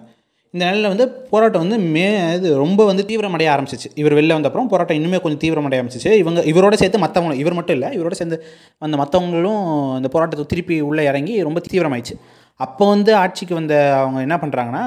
[0.53, 2.03] இந்த நிலையில் வந்து போராட்டம் வந்து மே
[2.37, 3.89] இது ரொம்ப வந்து தீவிரமடைய ஆரம்பிச்சிச்சு.
[4.01, 6.11] இவர் வெளில வந்த அப்புறம் போராட்டம் இன்னுமே கொஞ்சம் தீவிரமடைய ஆரம்பிச்சிச்சு.
[6.23, 8.37] இவங்க இவரோட சேர்த்து மற்றவங்களும் இவர் மட்டும் இல்லை இவரோட சேர்ந்து
[8.85, 9.63] அந்த மற்றவங்களும்
[9.99, 12.17] இந்த போராட்டத்தை திருப்பி உள்ளே இறங்கி ரொம்ப தீவிரமாயிடுச்சு.
[12.59, 14.83] அப்போ வந்து ஆட்சிக்கு வந்த அவங்க என்ன பண்ணுறாங்கன்னா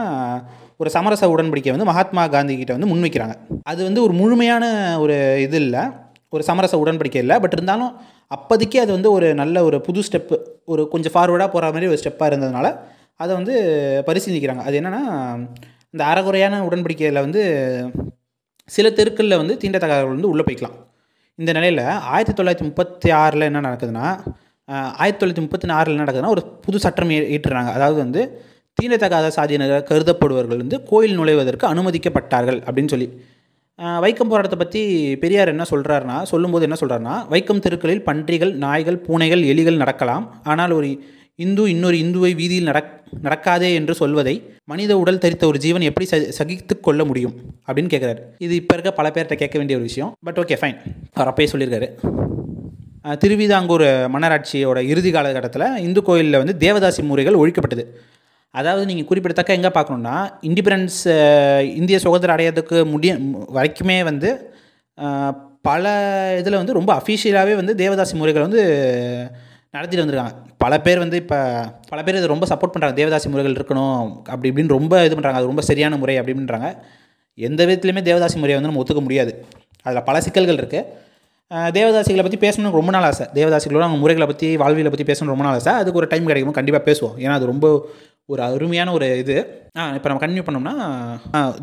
[0.82, 3.34] ஒரு சமரச உடன்படிக்கை வந்து மகாத்மா காந்தி கிட்ட வந்து முன்வைக்கிறாங்க.
[3.72, 4.64] அது வந்து ஒரு முழுமையான
[5.04, 5.84] ஒரு இது இல்லை
[6.36, 7.36] ஒரு சமரச உடன்படிக்கை இல்லை.
[7.42, 7.92] பட் இருந்தாலும்
[8.36, 10.36] அப்போதைக்கு அது வந்து ஒரு நல்ல ஒரு புது ஸ்டெப்பு
[10.72, 12.68] ஒரு கொஞ்சம் ஃபார்வேர்டாக போகிற மாதிரி ஒரு ஸ்டெப்பாக இருந்ததுனால
[13.20, 13.54] அதை வந்து
[14.06, 14.62] பரிசீலிக்கிறாங்க.
[14.62, 15.02] அது என்னென்னா
[15.90, 17.42] இந்த அறகுறையான உடன்படிக்கையில் வந்து
[18.64, 20.76] சில தெருக்களில் வந்து தீண்டத்தகாதவர்கள் வந்து உள்ளே போய்க்கலாம்.
[21.34, 24.06] இந்த நிலையில் ஆயிரத்தி தொள்ளாயிரத்தி முப்பத்தி ஆறில் என்ன நடக்குதுன்னா
[24.94, 28.22] ஆயிரத்தி தொள்ளாயிரத்தி முப்பத்தி ஆறில் என்ன நடக்குதுன்னா ஒரு புது சட்டம் ஏ- அதாவது வந்து
[28.78, 33.08] தீண்டத்தகாத சாதியினராக கருதப்படுபவர்கள் வந்து கோயில் நுழைவதற்கு அனுமதிக்கப்பட்டார்கள் அப்படின்னு சொல்லி.
[33.78, 34.82] வைக்கம் போராட்டத்தை பற்றி
[35.16, 40.40] பெரியார் என்ன சொல்கிறாருனா சொல்லும்போது என்ன சொல்கிறாருன்னா வைக்கம் தெருக்களில் பன்றிகள் நாய்கள் பூனைகள் எலிகள் நடக்கலாம்.
[40.44, 40.88] ஆனால் ஒரு
[41.38, 42.92] இந்து இன்னொரு இந்துவை வீதியில் நடக்
[43.24, 44.34] நடக்காதே என்று சொல்வதை
[44.70, 47.34] மனித உடல் தரித்த ஒரு ஜீவன் எப்படி ச சகித்து கொள்ள முடியும்?
[47.66, 50.10] அப்படின்னு கேட்குறாரு இது இப்போ இருக்க பல பேர்கிட்ட கேட்க வேண்டிய ஒரு விஷயம்.
[50.26, 50.78] பட் ஓகே ஃபைன்
[51.18, 51.88] அவர் அப்பயே சொல்லியிருக்காரு.
[53.22, 57.84] திருவிதாங்கூர் மன்னராட்சியோட இறுதி காலகட்டத்தில் இந்து கோயிலில் வந்து தேவதாசி முறைகள் ஒழிக்கப்பட்டது.
[58.54, 60.16] அதாவது நீங்கள் குறிப்பிடத்தக்க எங்கே பார்க்கணுன்னா
[60.48, 61.00] இண்டிபெண்டன்ஸ்
[61.80, 63.12] இந்திய சுதந்திரம் அடையிறதுக்கு முடிய
[63.58, 64.30] வரைக்குமே வந்து
[65.68, 65.84] பல
[66.40, 68.62] இதில் வந்து ரொம்ப அஃபிஷியலாகவே வந்து தேவதாசி முறைகள் வந்து
[69.76, 70.34] நடத்திட்டு வந்திருக்காங்க.
[70.64, 71.38] பல பேர் வந்து இப்போ
[71.90, 75.50] பல பேர் இதை ரொம்ப சப்போர்ட் பண்ணுறாங்க தேவதாசி முறைகள் இருக்கணும் அப்படி இப்படின்னு ரொம்ப இது பண்ணுறாங்க அது
[75.52, 76.68] ரொம்ப சரியான முறை அப்படின்றாங்க.
[77.48, 79.32] எந்த விதத்துலையுமே தேவதாசி முறையை வந்து நம்ம ஒத்துக்க முடியாது.
[79.86, 81.04] அதில் பல சிக்கல்கள் இருக்குது
[81.76, 83.24] தேவதாசிகளை பற்றி பேசணும்னு ரொம்ப நாள் ஆசை.
[83.38, 85.72] தேவதாசிகளோட அவங்க முறைகளை பற்றி வாழ்வியலை பற்றி பேசணும்னு ரொம்ப நாள் ஆசை.
[85.82, 87.14] அதுக்கு ஒரு டைம் கிடைக்கும் கண்டிப்பாக பேசுவோம்.
[87.24, 87.66] ஏன்னா அது ரொம்ப
[88.32, 89.34] ஒரு அருமையான ஒரு இது.
[89.96, 90.72] இப்போ நம்ம கன்டினியூ பண்ணோம்னா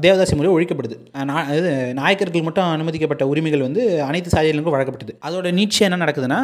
[0.04, 0.97] தேவதாசி மொழி ஒழிக்கப்படுது.
[1.58, 6.39] இது நாயக்கர்கள் மட்டும் அனுமதிக்கப்பட்ட உரிமைகள் வந்து அனைத்து சாலைகளுக்கும் வழங்கப்பட்டது அதோட நீட்சி என்ன நடக்குதுன்னா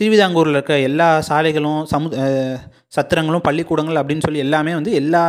[0.00, 2.10] திருவிதாங்கூரில் இருக்க எல்லா சாலைகளும் சமு
[2.96, 5.22] சத்திரங்களும் பள்ளிக்கூடங்கள் அப்படின்னு சொல்லி எல்லாமே வந்து எல்லா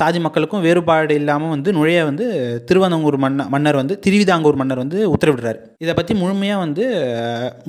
[0.00, 2.26] சாதி மக்களுக்கும் வேறுபாடு இல்லாமல் வந்து நுழைய வந்து
[2.68, 5.58] திருவந்தங்கூர் மன்ன மன்னர் வந்து திருவிதாங்கூர் மன்னர் வந்து உத்தரவிடுறாரு.
[5.84, 6.84] இதை பற்றி முழுமையாக வந்து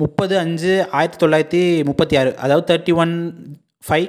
[0.02, 3.12] முப்பது அஞ்சு ஆயிரத்தி தொள்ளாயிரத்தி முப்பத்தி ஆறு அதாவது thirty one
[3.88, 4.08] five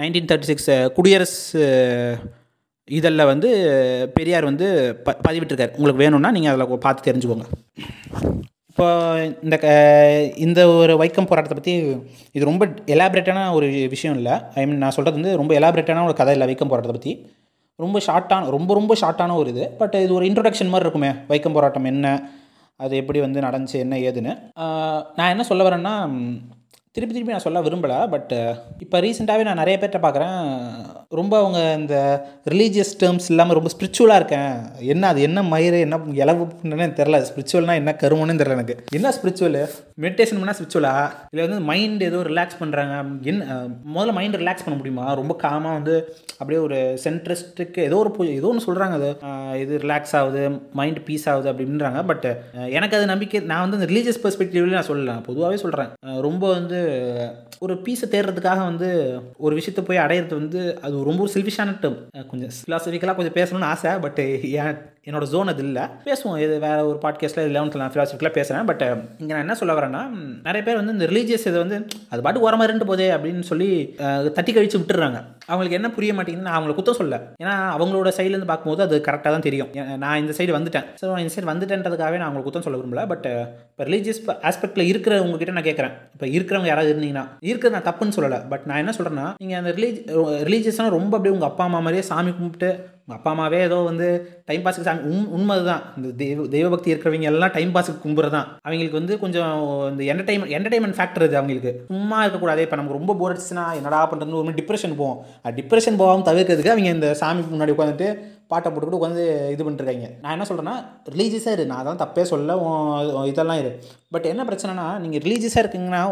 [0.00, 1.60] nineteen thirty six குடியரசு
[2.88, 3.48] இதழில் வந்து
[4.16, 4.66] பெரியார் வந்து
[5.04, 5.74] ப பதிவிட்டிருக்கார்.
[5.78, 7.46] உங்களுக்கு வேணும்னா நீங்கள் அதில் பார்த்து தெரிஞ்சுக்கோங்க.
[8.70, 8.86] இப்போ
[9.46, 9.68] இந்த க
[10.46, 11.74] இந்த ஒரு வைக்கம் போராட்டத்தை பற்றி
[12.36, 14.34] இது ரொம்ப எலாபரேட்டான ஒரு விஷயம் இல்லை.
[14.60, 17.14] ஐ மீன் நான் சொல்கிறது வந்து ரொம்ப எலாபரேட்டான ஒரு கதை இல்லை வைக்கம் போராட்டத்தை பற்றி
[17.84, 19.64] ரொம்ப ஷார்ட்டான ரொம்ப ரொம்ப ஷார்ட்டான ஒரு இது.
[19.82, 21.12] பட் இது ஒரு இன்ட்ரொடக்ஷன் மாதிரி இருக்குமே.
[21.30, 22.08] வைக்கம் போராட்டம் என்ன?
[22.80, 24.32] அது எப்படி வந்து நடந்துச்சு என்ன ஏதுன்னு.
[25.18, 25.94] நான் என்ன சொல்ல வரேன்னா
[26.96, 28.50] திருப்பி திருப்பி நான் சொல்ல விரும்பலை பட் uh,
[28.82, 30.36] இப்போ ரீசெண்டாகவே நான் நிறைய பேர்கிட்ட பார்க்குறேன்
[31.18, 31.96] ரொம்ப அவங்க இந்த
[32.52, 34.54] ரிலீஜியஸ் டேர்ம்ஸ் இல்லாமல் ரொம்ப ஸ்பிரிச்சுவலாக இருக்கேன்.
[34.92, 38.76] என்ன அது என்ன மயிறு என்ன இலவுன்னு தெரில ஸ்பிரிச்சுவல்னால் என்ன கருமன்னு தெரில எனக்கு.
[38.98, 39.58] என்ன ஸ்பிரிச்சுவல்
[40.04, 40.94] மெடிடேஷன் பண்ணால் ஸ்பிரிச்சுவலா
[41.32, 42.94] இல்லை வந்து மைண்ட் ஏதோ ரிலாக்ஸ் பண்ணுறாங்க
[43.32, 43.58] என்ன
[43.96, 45.08] முதல்ல மைண்ட் ரிலாக்ஸ் பண்ண முடியுமா?
[45.20, 45.96] ரொம்ப காமாக வந்து
[46.38, 49.10] அப்படியே ஒரு சென்ட்ரஸ்ட்டுக்கு ஏதோ ஒரு ஏதோ ஒன்று சொல்கிறாங்க அது.
[49.64, 50.44] இது ரிலாக்ஸ் ஆகுது
[50.82, 52.02] மைண்ட் பீஸ் ஆகுது அப்படின்றாங்க.
[52.12, 52.28] பட்
[52.78, 55.92] எனக்கு அது நம்பிக்கை நான் வந்து ரிலீஜியஸ் பெர்ஸ்பெக்டிவ்லேயே நான் சொல்லலாம் பொதுவாகவே சொல்கிறேன்
[56.28, 56.80] ரொம்ப வந்து
[57.58, 58.88] ஒரு பீஸை தேடுறதுக்காக வந்து
[59.36, 63.92] ஒரு விஷயத்தை போய் அடையிறது வந்து அது ரொம்ப ஒரு செல்ஃபிஷான டேர்ம் கொஞ்சம் ஃபிலாசபிக்கலாக கொஞ்சம் பேசணும்னு ஆசை
[63.98, 64.20] பட்
[65.06, 65.82] என்னோடய ஜோன் அது இல்லை.
[66.04, 66.38] பேசுவோம்.
[66.38, 68.84] இது வேறு ஒரு பாட்காஸ்ட்டில் லெவன்த்தில் நான் ஃபிலாசபிக்கலாக பேசுகிறேன் பட்
[69.18, 70.02] இங்கே நான் என்ன சொல்ல வரேன்னா
[70.42, 73.68] நிறைய பேர் வந்து இந்த ரிலீஜியஸ் இதை வந்து அது பாட்டு ஓரமாக இருந்து போதே அப்படின்னு சொல்லி
[74.34, 77.16] தட்டி கழித்து விட்டுறாங்க அவங்களுக்கு என்ன புரிய மாட்டேங்குதுன்னு நான் அவங்களை குத்தம் சொல்ல.
[77.42, 79.68] ஏன்னா அவங்களோட சைட்லேருந்து பார்க்கும்போது அது கரெக்டாக தான் தெரியும்.
[79.76, 80.86] ஏ- நான் இந்த சைடு வந்துட்டேன்.
[81.02, 83.08] ஸோ இந்த சைடு வந்துட்டேன்றதுக்காகவே நான் அவங்களுக்கு குத்தம் சொல்ல விரும்பல.
[83.08, 83.26] பட்
[83.70, 88.40] இப்போ ரிலீஜியஸ் ஆஸ்பெக்டில் இருக்கிறவங்க உங்ககிட்ட நான் கேட்குறேன் இப்போ இருக்கிறவங்க யாராவது இருந்தீங்கன்னா இருக்கிறது நான் தப்புன்னு சொல்லலை.
[88.48, 90.00] பட் நான் என்ன சொல்கிறேன்னா நீங்கள் அந்த ரிலீஜ்
[90.48, 92.70] ரிலீஜியஸ்னால் ரொம்ப அப்படியே உங்கள் அப்பா அம்மா மாதிரியே சாமி கும்பிட்டு
[93.08, 94.06] உங்கள் அப்பா அம்மாவே ஏதோ வந்து
[94.48, 98.34] டைம் பாஸுக்கு சாமி உண் உண்மை தான் இந்த தெய்வ தெய்வ பக்தி இருக்கிறவங்க எல்லாம் டைம் பாஸுக்கு கும்புறது
[98.36, 99.50] தான் அவங்களுக்கு வந்து கொஞ்சம்
[99.90, 101.72] இந்த என்டர்டைன்மெண்ட் என்டர்டைன்மெண்ட் ஃபேக்டர் இது அவங்களுக்கு.
[101.90, 102.62] சும்மா இருக்கக்கூடாது.
[102.66, 105.18] இப்போ நமக்கு ரொம்ப போர் அடிச்சுன்னா என்னடா பண்ணுறதுன்னு ஒரு மாதிரி டிப்ரெஷன் போவோம்.
[105.58, 108.08] டிப்ரெஷன் போகாமல் தவிர்க்கிறதுக்கு அவங்க இந்த சாமி முன்னாடி உட்காந்துட்டு
[108.52, 110.74] பாட்டை போட்டுக்கிட்டு உட்காந்து இது பண்ணிருக்காங்க நான் என்ன சொல்கிறேன்னா
[111.12, 111.64] ரிலீஜியஸாக இரு.
[111.70, 112.56] நான் அதான் தப்பே சொல்ல
[113.30, 113.70] இதெல்லாம் இரு.
[114.14, 116.02] பட் என்ன பிரச்சனைனா நீங்கள் ரிலீஜியஸாக இருக்கீங்கன்னா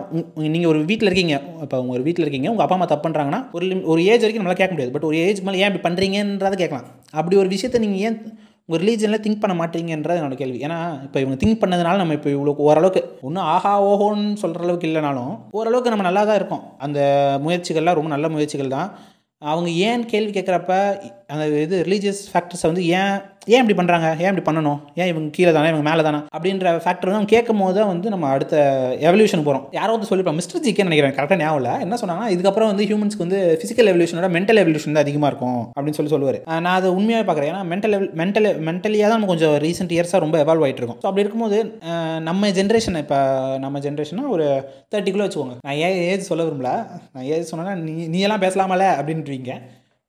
[0.55, 1.37] நீங்கள் ஒரு வீட்டில் இருக்கீங்க.
[1.65, 2.51] இப்போ உங்கள் ஒரு வீட்டில் இருக்கீங்க.
[2.53, 4.95] உங்கள் அப்பா அம்மா தப்பு பண்ணுறாங்கன்னா ஒரு ஒரு ஏஜ் வரைக்கும் நம்மளால் கேட்க முடியாது.
[4.97, 6.89] பட் ஒரு ஏஜ் மேலே ஏன் இப்படி பண்ணுறீங்கன்றதை கேட்கலாம்.
[7.21, 8.19] அப்படி ஒரு விஷயத்தை நீங்கள் ஏன்
[8.67, 10.59] உங்கள் ரிலீஜனில் திங்க் பண்ண மாட்டீங்கன்றது என்னோட கேள்வி.
[10.67, 15.33] ஏன்னா இப்போ இவங்க திங்க் பண்ணதுனால நம்ம இப்போ இவ்வளோ ஓரளவுக்கு ஒன்றும் ஆஹா ஓஹோன்னு சொல்கிற அளவுக்கு இல்லைனாலும்
[15.61, 16.63] ஓரளவுக்கு நம்ம நல்லா தான் இருக்கோம்.
[16.87, 17.01] அந்த
[17.47, 18.91] முயற்சிகள்லாம் ரொம்ப நல்ல முயற்சிகள் தான்.
[19.43, 20.73] அவங்க ஏன் கேள்வி கேட்குறப்ப
[21.33, 23.15] அந்த இது ரிலீஜியஸ் ஃபேக்டர்ஸை வந்து ஏன்
[23.53, 24.81] ஏன் இப்படி பண்ணுறாங்க ஏன் இப்படி பண்ணணும்?
[25.01, 28.09] ஏன் இவங்க கீழே தானே இவங்க மேலே தானே அப்படின்ற ஃபேக்டர் வந்து நம்ம கேட்கும் போது தான் வந்து
[28.15, 28.57] நம்ம அடுத்த
[29.09, 31.15] எவல்யூஷன் போகிறோம் யாரோ வந்து சொல்லிப்போம் மிஸ்டர் ஜிக்கே நினைக்கிறேன்.
[31.17, 31.73] கரெக்டாக ஞாபகம் இல்லை.
[31.85, 35.59] என்ன சொன்னாங்கன்னா இதுக்கப்புறம் வந்து ஹியூமன்ஸ்க்கு வந்து ஃபிசிக்கல் எவல்யூஷனோட மென்டல் எவல்யூஷன் தான் அதிகமாக இருக்கும்.
[35.77, 36.39] அப்படின்னு சொல்லி சொல்லுவார்.
[36.67, 37.51] நான் அதை உண்மையாக பார்க்குறேன்.
[37.55, 41.01] ஏன்னா மென்டல் மென்டல் மென்டலியாக தான் நம்ம கொஞ்சம் ரீசெண்ட் இயர்ஸாக ரொம்ப எவால்வ் ஆகிட்டு இருக்கும்.
[41.03, 41.61] ஸோ அப்படி இருக்கும்போது
[42.31, 43.21] நம்ம ஜென்ரேஷன் இப்போ
[43.67, 44.49] நம்ம ஜென்ரேஷனாக ஒரு
[44.93, 45.59] தேர்ட்டிக்குள்ளே வச்சுக்கோங்க.
[45.67, 46.73] நான் ஏன் ஏஜ் சொல்ல விரும்பல?
[47.15, 49.53] நான் ஏஜ் சொன்னேன்னா நீ நீ எல்லாம் பேசலாமல அப்படின்றீங்க.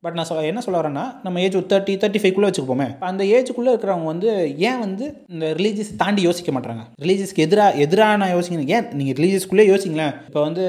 [0.04, 3.70] பட் நான் சொ- என்ன சொல்ல வரேன்னா நம்ம ஏஜ் ஒரு தேர்ட்டி தேர்ட்டி ஃபைவ்க்குள்ளே வச்சுக்கோமே அந்த ஏஜுக்குள்ளே
[3.70, 4.28] இருக்கிறவங்க வந்து
[4.62, 8.42] ஏன் வந்து இந்த ரிலீஜியஸ் தாண்டி யோசிக்க மாட்டாங்க ரிலீஜியஸ்க்கு எதிராக எதிராக நான் யோசிக்கணும்.
[8.70, 8.86] ஏன்?
[8.92, 10.14] நீங்கள் ரிலீஜியஸ்க்குள்ளே யோசிங்களேன்.
[10.28, 10.64] இப்போ வந்து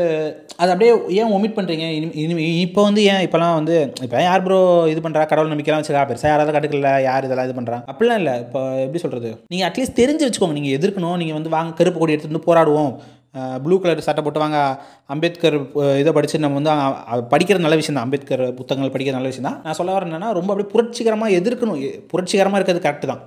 [0.58, 1.86] அது அப்படியே ஏன் ஒமிட் பண்ணுறீங்க
[2.22, 6.28] இனி இப்போ வந்து ஏன் இப்போலாம் வந்து இப்போ யார் ப்ரோ இது பண்ணுறா கடவுள் நம்பிக்கைலாம் வச்சுக்கா பெருசாக
[6.28, 8.36] யாராவது கட்டுக்கல யார் இதெல்லாம் இது பண்ணுறா அப்படிலாம் இல்லை.
[8.40, 10.58] இப்போ எப்படி சொல்கிறது நீங்கள் அட்லீஸ்ட் தெரிஞ்சு வச்சுக்கோங்க.
[10.60, 11.18] நீங்கள் எதிர்க்கணும்.
[11.18, 12.92] நீங்கள் வந்து வாங்க கருப்பு கொடி எடுத்துகிட்டு வந்து போராடுவோம்.
[13.64, 14.60] ப்ளூ கலர் சட்டை போட்டு வாங்க
[15.14, 15.58] அம்பேத்கர்
[16.02, 16.72] இதை படித்து நம்ம வந்து
[17.34, 18.06] படிக்கிற படிக்கிறது நல்ல விஷயம் தான்.
[18.08, 19.60] அம்பேத்கர் புத்தகங்கள் படிக்கிறது நல்ல விஷயம் தான்.
[19.66, 21.82] நான் சொல்ல வரேன் என்னென்னா ரொம்ப அப்படியே புரட்சிகரமாக எதிர்க்கணும்.
[22.12, 23.22] புரட்சிகரமாக இருக்கிறது கரெக்டு தான்.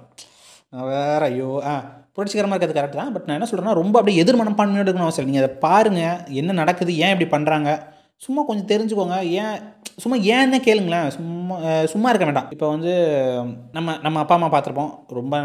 [0.92, 1.74] வேற ஐயோ ஆ
[2.16, 3.12] புரட்சிகரமாக இருக்கிறது கரெக்ட் தான்.
[3.14, 6.92] பட் நான் என்ன சொல்கிறேன்னா ரொம்ப அப்படியே எதிர் மனப்பான்மையோடு இருக்கணும் அவசியம் நீங்கள் அதை பாருங்கள் என்ன நடக்குது
[7.04, 7.70] ஏன் இப்படி பண்ணுறாங்க
[8.18, 9.22] சும்மா கொஞ்சம் தெரிஞ்சுக்கோங்க.
[9.22, 9.58] ஏன்
[9.96, 11.08] சும்மா ஏன்னே கேளுங்களேன்.
[11.08, 12.46] சும்மா சும்மா இருக்க வேண்டாம்.
[12.50, 13.12] இப்போ வந்து
[13.72, 14.90] நம்ம நம்ம அப்பா அம்மா பார்த்துருப்போம்.
[15.08, 15.38] ரொம்ப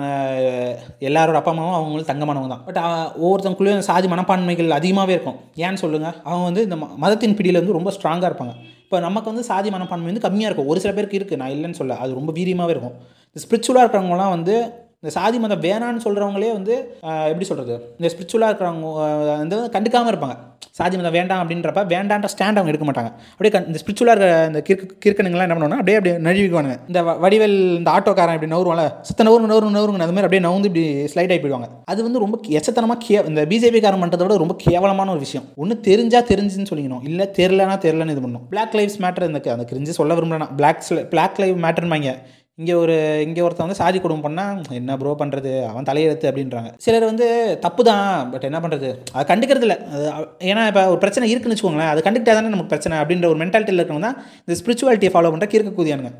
[1.00, 2.66] எல்லாரோட அப்பா அம்மாவும் அவங்களும் தங்கமானவங்க தான்.
[2.66, 2.78] பட்
[3.24, 5.36] ஒவ்வொருத்தவங்களுக்குள்ளேயும் சாதி மனப்பான்மைகள் அதிகமாகவே இருக்கும்.
[5.56, 8.54] ஏன்னு சொல்லுங்கள் அவங்க வந்து இந்த ம- மதத்தின் பிடியில் வந்து ரொம்ப ஸ்ட்ராங்காக இருப்பாங்க.
[8.84, 10.68] இப்போ நமக்கு வந்து சாதி மனப்பான்மை வந்து கம்மியாக இருக்கும்.
[10.68, 11.96] ஒரு சில பேருக்கு இருக்குது நான் இல்லைன்னு சொல்ல.
[11.96, 12.92] அது ரொம்ப வீரியமாகவே இருக்கும்.
[13.34, 19.38] இந்த ஸ்பிரிச்சுவலாக இருக்கிறவங்களாம் வந்து இந்த சாதி மதம் வேணான்னு சொல்கிறவங்களே வந்து எப்படி சொல்கிறது இந்த ஸ்பிரிச்சுவலாக இருக்கிறவங்க
[19.38, 20.38] வந்து கண்டுக்காமல் இருப்பாங்க.
[20.72, 23.12] சாதி மதம் வேண்டாம் அப்படின்றப்ப வேண்டான்ற ஸ்டாண்ட் அவங்க எடுக்க மாட்டாங்க.
[23.32, 26.78] அப்படியே கண்- இந்த ஸ்பிரிச்சுவலாக இருக்கிற இந்த கிற்கு கிற்கனுங்களாம் என்ன பண்ணுவோம்னா அப்படியே அப்படியே நழுவிக்குவானுங்க.
[26.88, 31.04] இந்த வடிவேல் இந்த ஆட்டோக்காரன் இப்படி நவருவாங்கள சுத்த நவரு நவரு நவருங்க அது மாதிரி அப்படியே நவுந்து இப்படி
[31.04, 31.70] ஸ்லைட் ஆகி போயிடுவாங்க.
[31.86, 35.48] அது வந்து ரொம்ப எச்சத்தனமாக கே இந்த பிஜேபிக்காரன் பண்ணுறத விட ரொம்ப கேவலமான ஒரு விஷயம்.
[35.56, 37.00] ஒன்று தெரிஞ்சால் தெரிஞ்சுன்னு சொல்லிக்கணும்.
[37.04, 38.48] இல்லை தெரிலனா தெரிலன்னு இது பண்ணணும்.
[38.50, 42.18] பிளாக் லைஃப்ஸ் மேட்டர் இந்த அந்த கிரிஞ்சு சொல்ல விரும்பலாம் பிளாக் பிளாக் லைவ் மேட்டர்மாங்க
[42.60, 42.96] இங்கே ஒரு
[43.28, 46.70] இங்கே ஒருத்தன் வந்து சாதி குடும்பம் பண்ணால் என்ன ப்ரோ பண்ணுறது அவன் தலையெழுத்து அப்படின்றாங்க.
[46.86, 47.28] சிலர் வந்து
[47.64, 49.78] தப்பு தான் பட் என்ன பண்ணுறது அதை கண்டுக்கிறது இல்லை.
[49.94, 50.06] அது
[50.52, 54.10] ஏன்னா இப்போ ஒரு பிரச்சனை இருக்குன்னு வச்சுக்கோங்களேன் அதை கண்டுக்கிட்டா தானே நமக்கு பிரச்சனை அப்படின்ற ஒரு மென்டாலிட்டியில் இருக்கிறவங்க
[54.10, 56.20] தான் இந்த ஸ்பிரிச்சுவாலிட்டியை ஃபாலோ பண்ணுற கிறுக்கு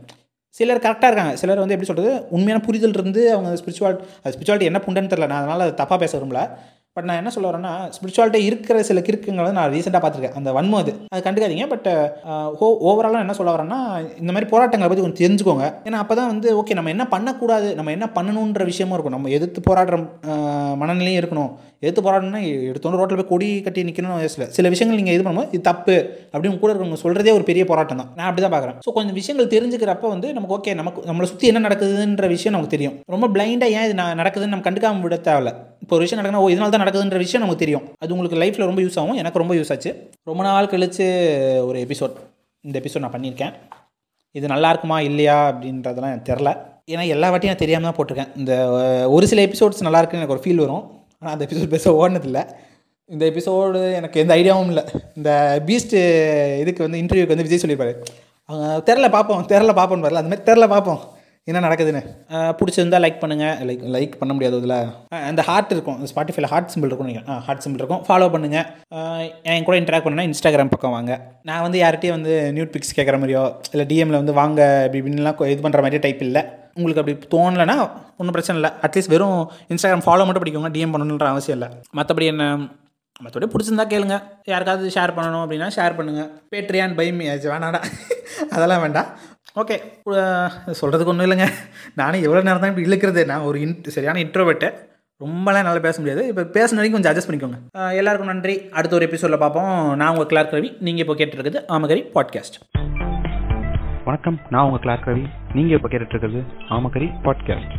[0.60, 1.36] சிலர் கரெக்டாக இருக்காங்க.
[1.42, 5.42] சிலர் வந்து எப்படி சொல்கிறது உண்மையான புரிதல் இருந்து அவங்க ஸ்பிரிச்சுவால் அது ஸ்பிரிச்சுவாலிட்டி என்ன புண்டுன்னு தெரில நான்
[5.44, 6.42] அதனால் தப்பாக பேச விரும்பல.
[6.98, 10.36] பட் நான் என்ன சொல்ல வரேன்னா ஸ்பிரிச்சுவாலிட்டி இருக்கிற சில கிறுக்குங்களை நான் ரீசெண்டாக பார்த்துருக்கேன்.
[10.40, 11.66] அந்த வன்மம் அது அது கண்டுக்காதீங்க.
[11.72, 11.88] பட்
[12.60, 13.80] ஹோ ஓவராலாக என்ன சொல்ல வரேன்னா
[14.22, 15.68] இந்த மாதிரி போராட்டங்களை பற்றி கொஞ்சம் தெரிஞ்சுக்கோங்க.
[15.88, 19.18] ஏன்னா அப்போ தான் வந்து ஓகே நம்ம என்ன பண்ணக்கூடாது நம்ம என்ன பண்ணணுன்ற விஷயமும் இருக்கும்.
[19.18, 19.98] நம்ம எதிர்த்து போராடுற
[20.34, 21.52] uh, மனநிலையும் இருக்கணும்.
[21.84, 25.64] எதிர்த்து போராடணும்னா எடுத்தோன்னு ரோட்டில் போய் கொடி கட்டி நிற்கணும்னு வயசில் சில விஷயங்கள் நீங்கள் இது பண்ணும்போது இது
[25.72, 25.96] தப்பு
[26.34, 28.12] அப்படின்னு கூட இருக்கவங்க சொல்கிறதே ஒரு பெரிய போராட்டம் தான்.
[28.20, 28.78] நான் அப்படி தான் பார்க்குறேன்.
[28.86, 32.96] ஸோ கொஞ்சம் விஷயங்கள் தெரிஞ்சுக்கிறப்ப வந்து நமக்கு ஓகே நமக்கு நம்மளை சுற்றி என்ன நடக்குதுன்ற விஷயம் நமக்கு தெரியும்.
[33.16, 35.54] ரொம்ப பிளைண்டாக ஏன் இது நடக்குதுன்னு நம்ம கண்டுக்காமல் விட தேவையில்ல.
[35.84, 37.86] இப்போ ஒரு விஷயம் நடக்கணும் ஓ இதனால தான் நடக்குதுன்ற விஷயம் நமக்கு தெரியும்.
[38.04, 39.18] அது உங்களுக்கு லைஃப்பில் ரொம்ப யூஸ் ஆகும்.
[39.22, 39.92] எனக்கு ரொம்ப யூஸ் ஆச்சு.
[40.30, 41.06] ரொம்ப நாள் கழித்து
[41.70, 42.14] ஒரு எபிசோட்
[42.68, 43.54] இந்த எபிசோட் நான் பண்ணியிருக்கேன்.
[44.38, 46.52] இது நல்லா இருக்குமா இல்லையா அப்படின்றதெல்லாம் எனக்கு தெரில.
[46.92, 48.32] ஏன்னா எல்லா வாட்டியும் நான் தெரியாமல் தான் போட்டிருக்கேன்.
[48.42, 48.54] இந்த
[49.16, 50.86] ஒரு சில எபிசோட்ஸ் நல்லா இருக்குன்னு எனக்கு ஒரு ஃபீல் வரும்.
[51.20, 52.44] ஆனால் அந்த எபிசோட் பேச ஓடினதில்லை.
[53.10, 54.84] இந்த எபிசோடு எனக்கு எந்த ஐடியாவும் இல்லை.
[55.20, 55.30] இந்த
[55.68, 56.00] பீஸ்ட்டு
[56.64, 57.94] இதுக்கு வந்து இன்டர்வியூக்கு வந்து விஜய் சொல்லியிருப்பாரு.
[58.50, 59.44] அவங்க தெரில பார்ப்போம்.
[59.54, 60.22] தெரில பார்ப்போம் வரல.
[60.24, 61.02] அந்த மாதிரி தெரில பார்ப்போம்.
[61.50, 62.02] என்ன நடக்குதுன்னு?
[62.60, 64.76] பிடிச்சிருந்தா லைக் பண்ணுங்கள் லைக் லைக் பண்ண முடியாது இதில்
[65.30, 65.98] அந்த ஹார்ட் இருக்கும்.
[66.12, 68.04] ஸ்பாட்டிஃபைல ஹார்ட் சிம்பிள் இருக்கும் நீங்கள் ஹார்ட் சிம்பிள் இருக்கும்.
[68.08, 68.68] ஃபாலோ பண்ணுங்கள்
[69.54, 71.14] என் கூட இன்ட்ராக்ட் பண்ணுன்னா இன்ஸ்டாகிராம் பக்கம் வாங்க.
[71.50, 75.66] நான் வந்து யார்கிட்டயும் வந்து நியூட் பிக்ஸ் கேட்குற மாதிரியோ இல்லை டிஎம்ல வந்து வாங்க இப்படி இப்படின்லாம் இது
[75.66, 76.44] பண்ணுற மாதிரியே டைப் இல்லை.
[76.78, 77.78] உங்களுக்கு அப்படி தோணலைன்னா
[78.20, 78.72] ஒன்றும் பிரச்சனை இல்லை.
[78.86, 79.38] அட்லீஸ்ட் வெறும்
[79.74, 80.72] இன்ஸ்டாகிராம் ஃபாலோ மட்டும் படிக்கோங்க.
[80.78, 81.70] டிஎம் பண்ணணுன்ற அவசியம் இல்லை.
[82.00, 82.48] மற்றபடி என்ன?
[83.24, 84.16] மற்றபடி பிடிச்சிருந்தா கேளுங்க.
[84.54, 87.82] யாருக்காவது ஷேர் பண்ணணும் அப்படின்னா ஷேர் பண்ணுங்கள் பேட்ரியான் பைமி ஆச்சு வேணாடா
[88.56, 89.12] அதெல்லாம் வேண்டாம்.
[89.62, 89.76] ஓகே
[90.78, 91.48] சொல்கிறதுக்கு ஒன்றும் இல்லைங்க.
[92.00, 93.22] நானும் எவ்வளோ நேரம் தான் இப்படி இழுக்கிறது?
[93.32, 94.68] நான் ஒரு இன் சரியான இன்ட்ரோவேட்டு
[95.24, 96.22] ரொம்பலாம் நல்லா பேச முடியாது.
[96.32, 97.60] இப்போ பேசுன வரைக்கும் கொஞ்சம் அட்ஜஸ்ட் பண்ணிக்கோங்க.
[98.00, 98.56] எல்லாருக்கும் நன்றி.
[98.78, 99.72] அடுத்த ஒரு எபிசோடில் பார்ப்போம்.
[100.02, 102.58] நான் உங்கள் கிளார்க் ரவி நீங்கள் இப்போ கேட்டுருக்குது ஆமகரி பாட்காஸ்ட்
[104.08, 104.40] வணக்கம்.
[104.54, 105.26] நான் உங்கள் கிளார்க் ரவி
[105.58, 106.42] நீங்கள் இப்போ கேட்டுட்டு இருக்கிறது
[106.78, 107.76] ஆமக்கரி பாட்காஸ்ட்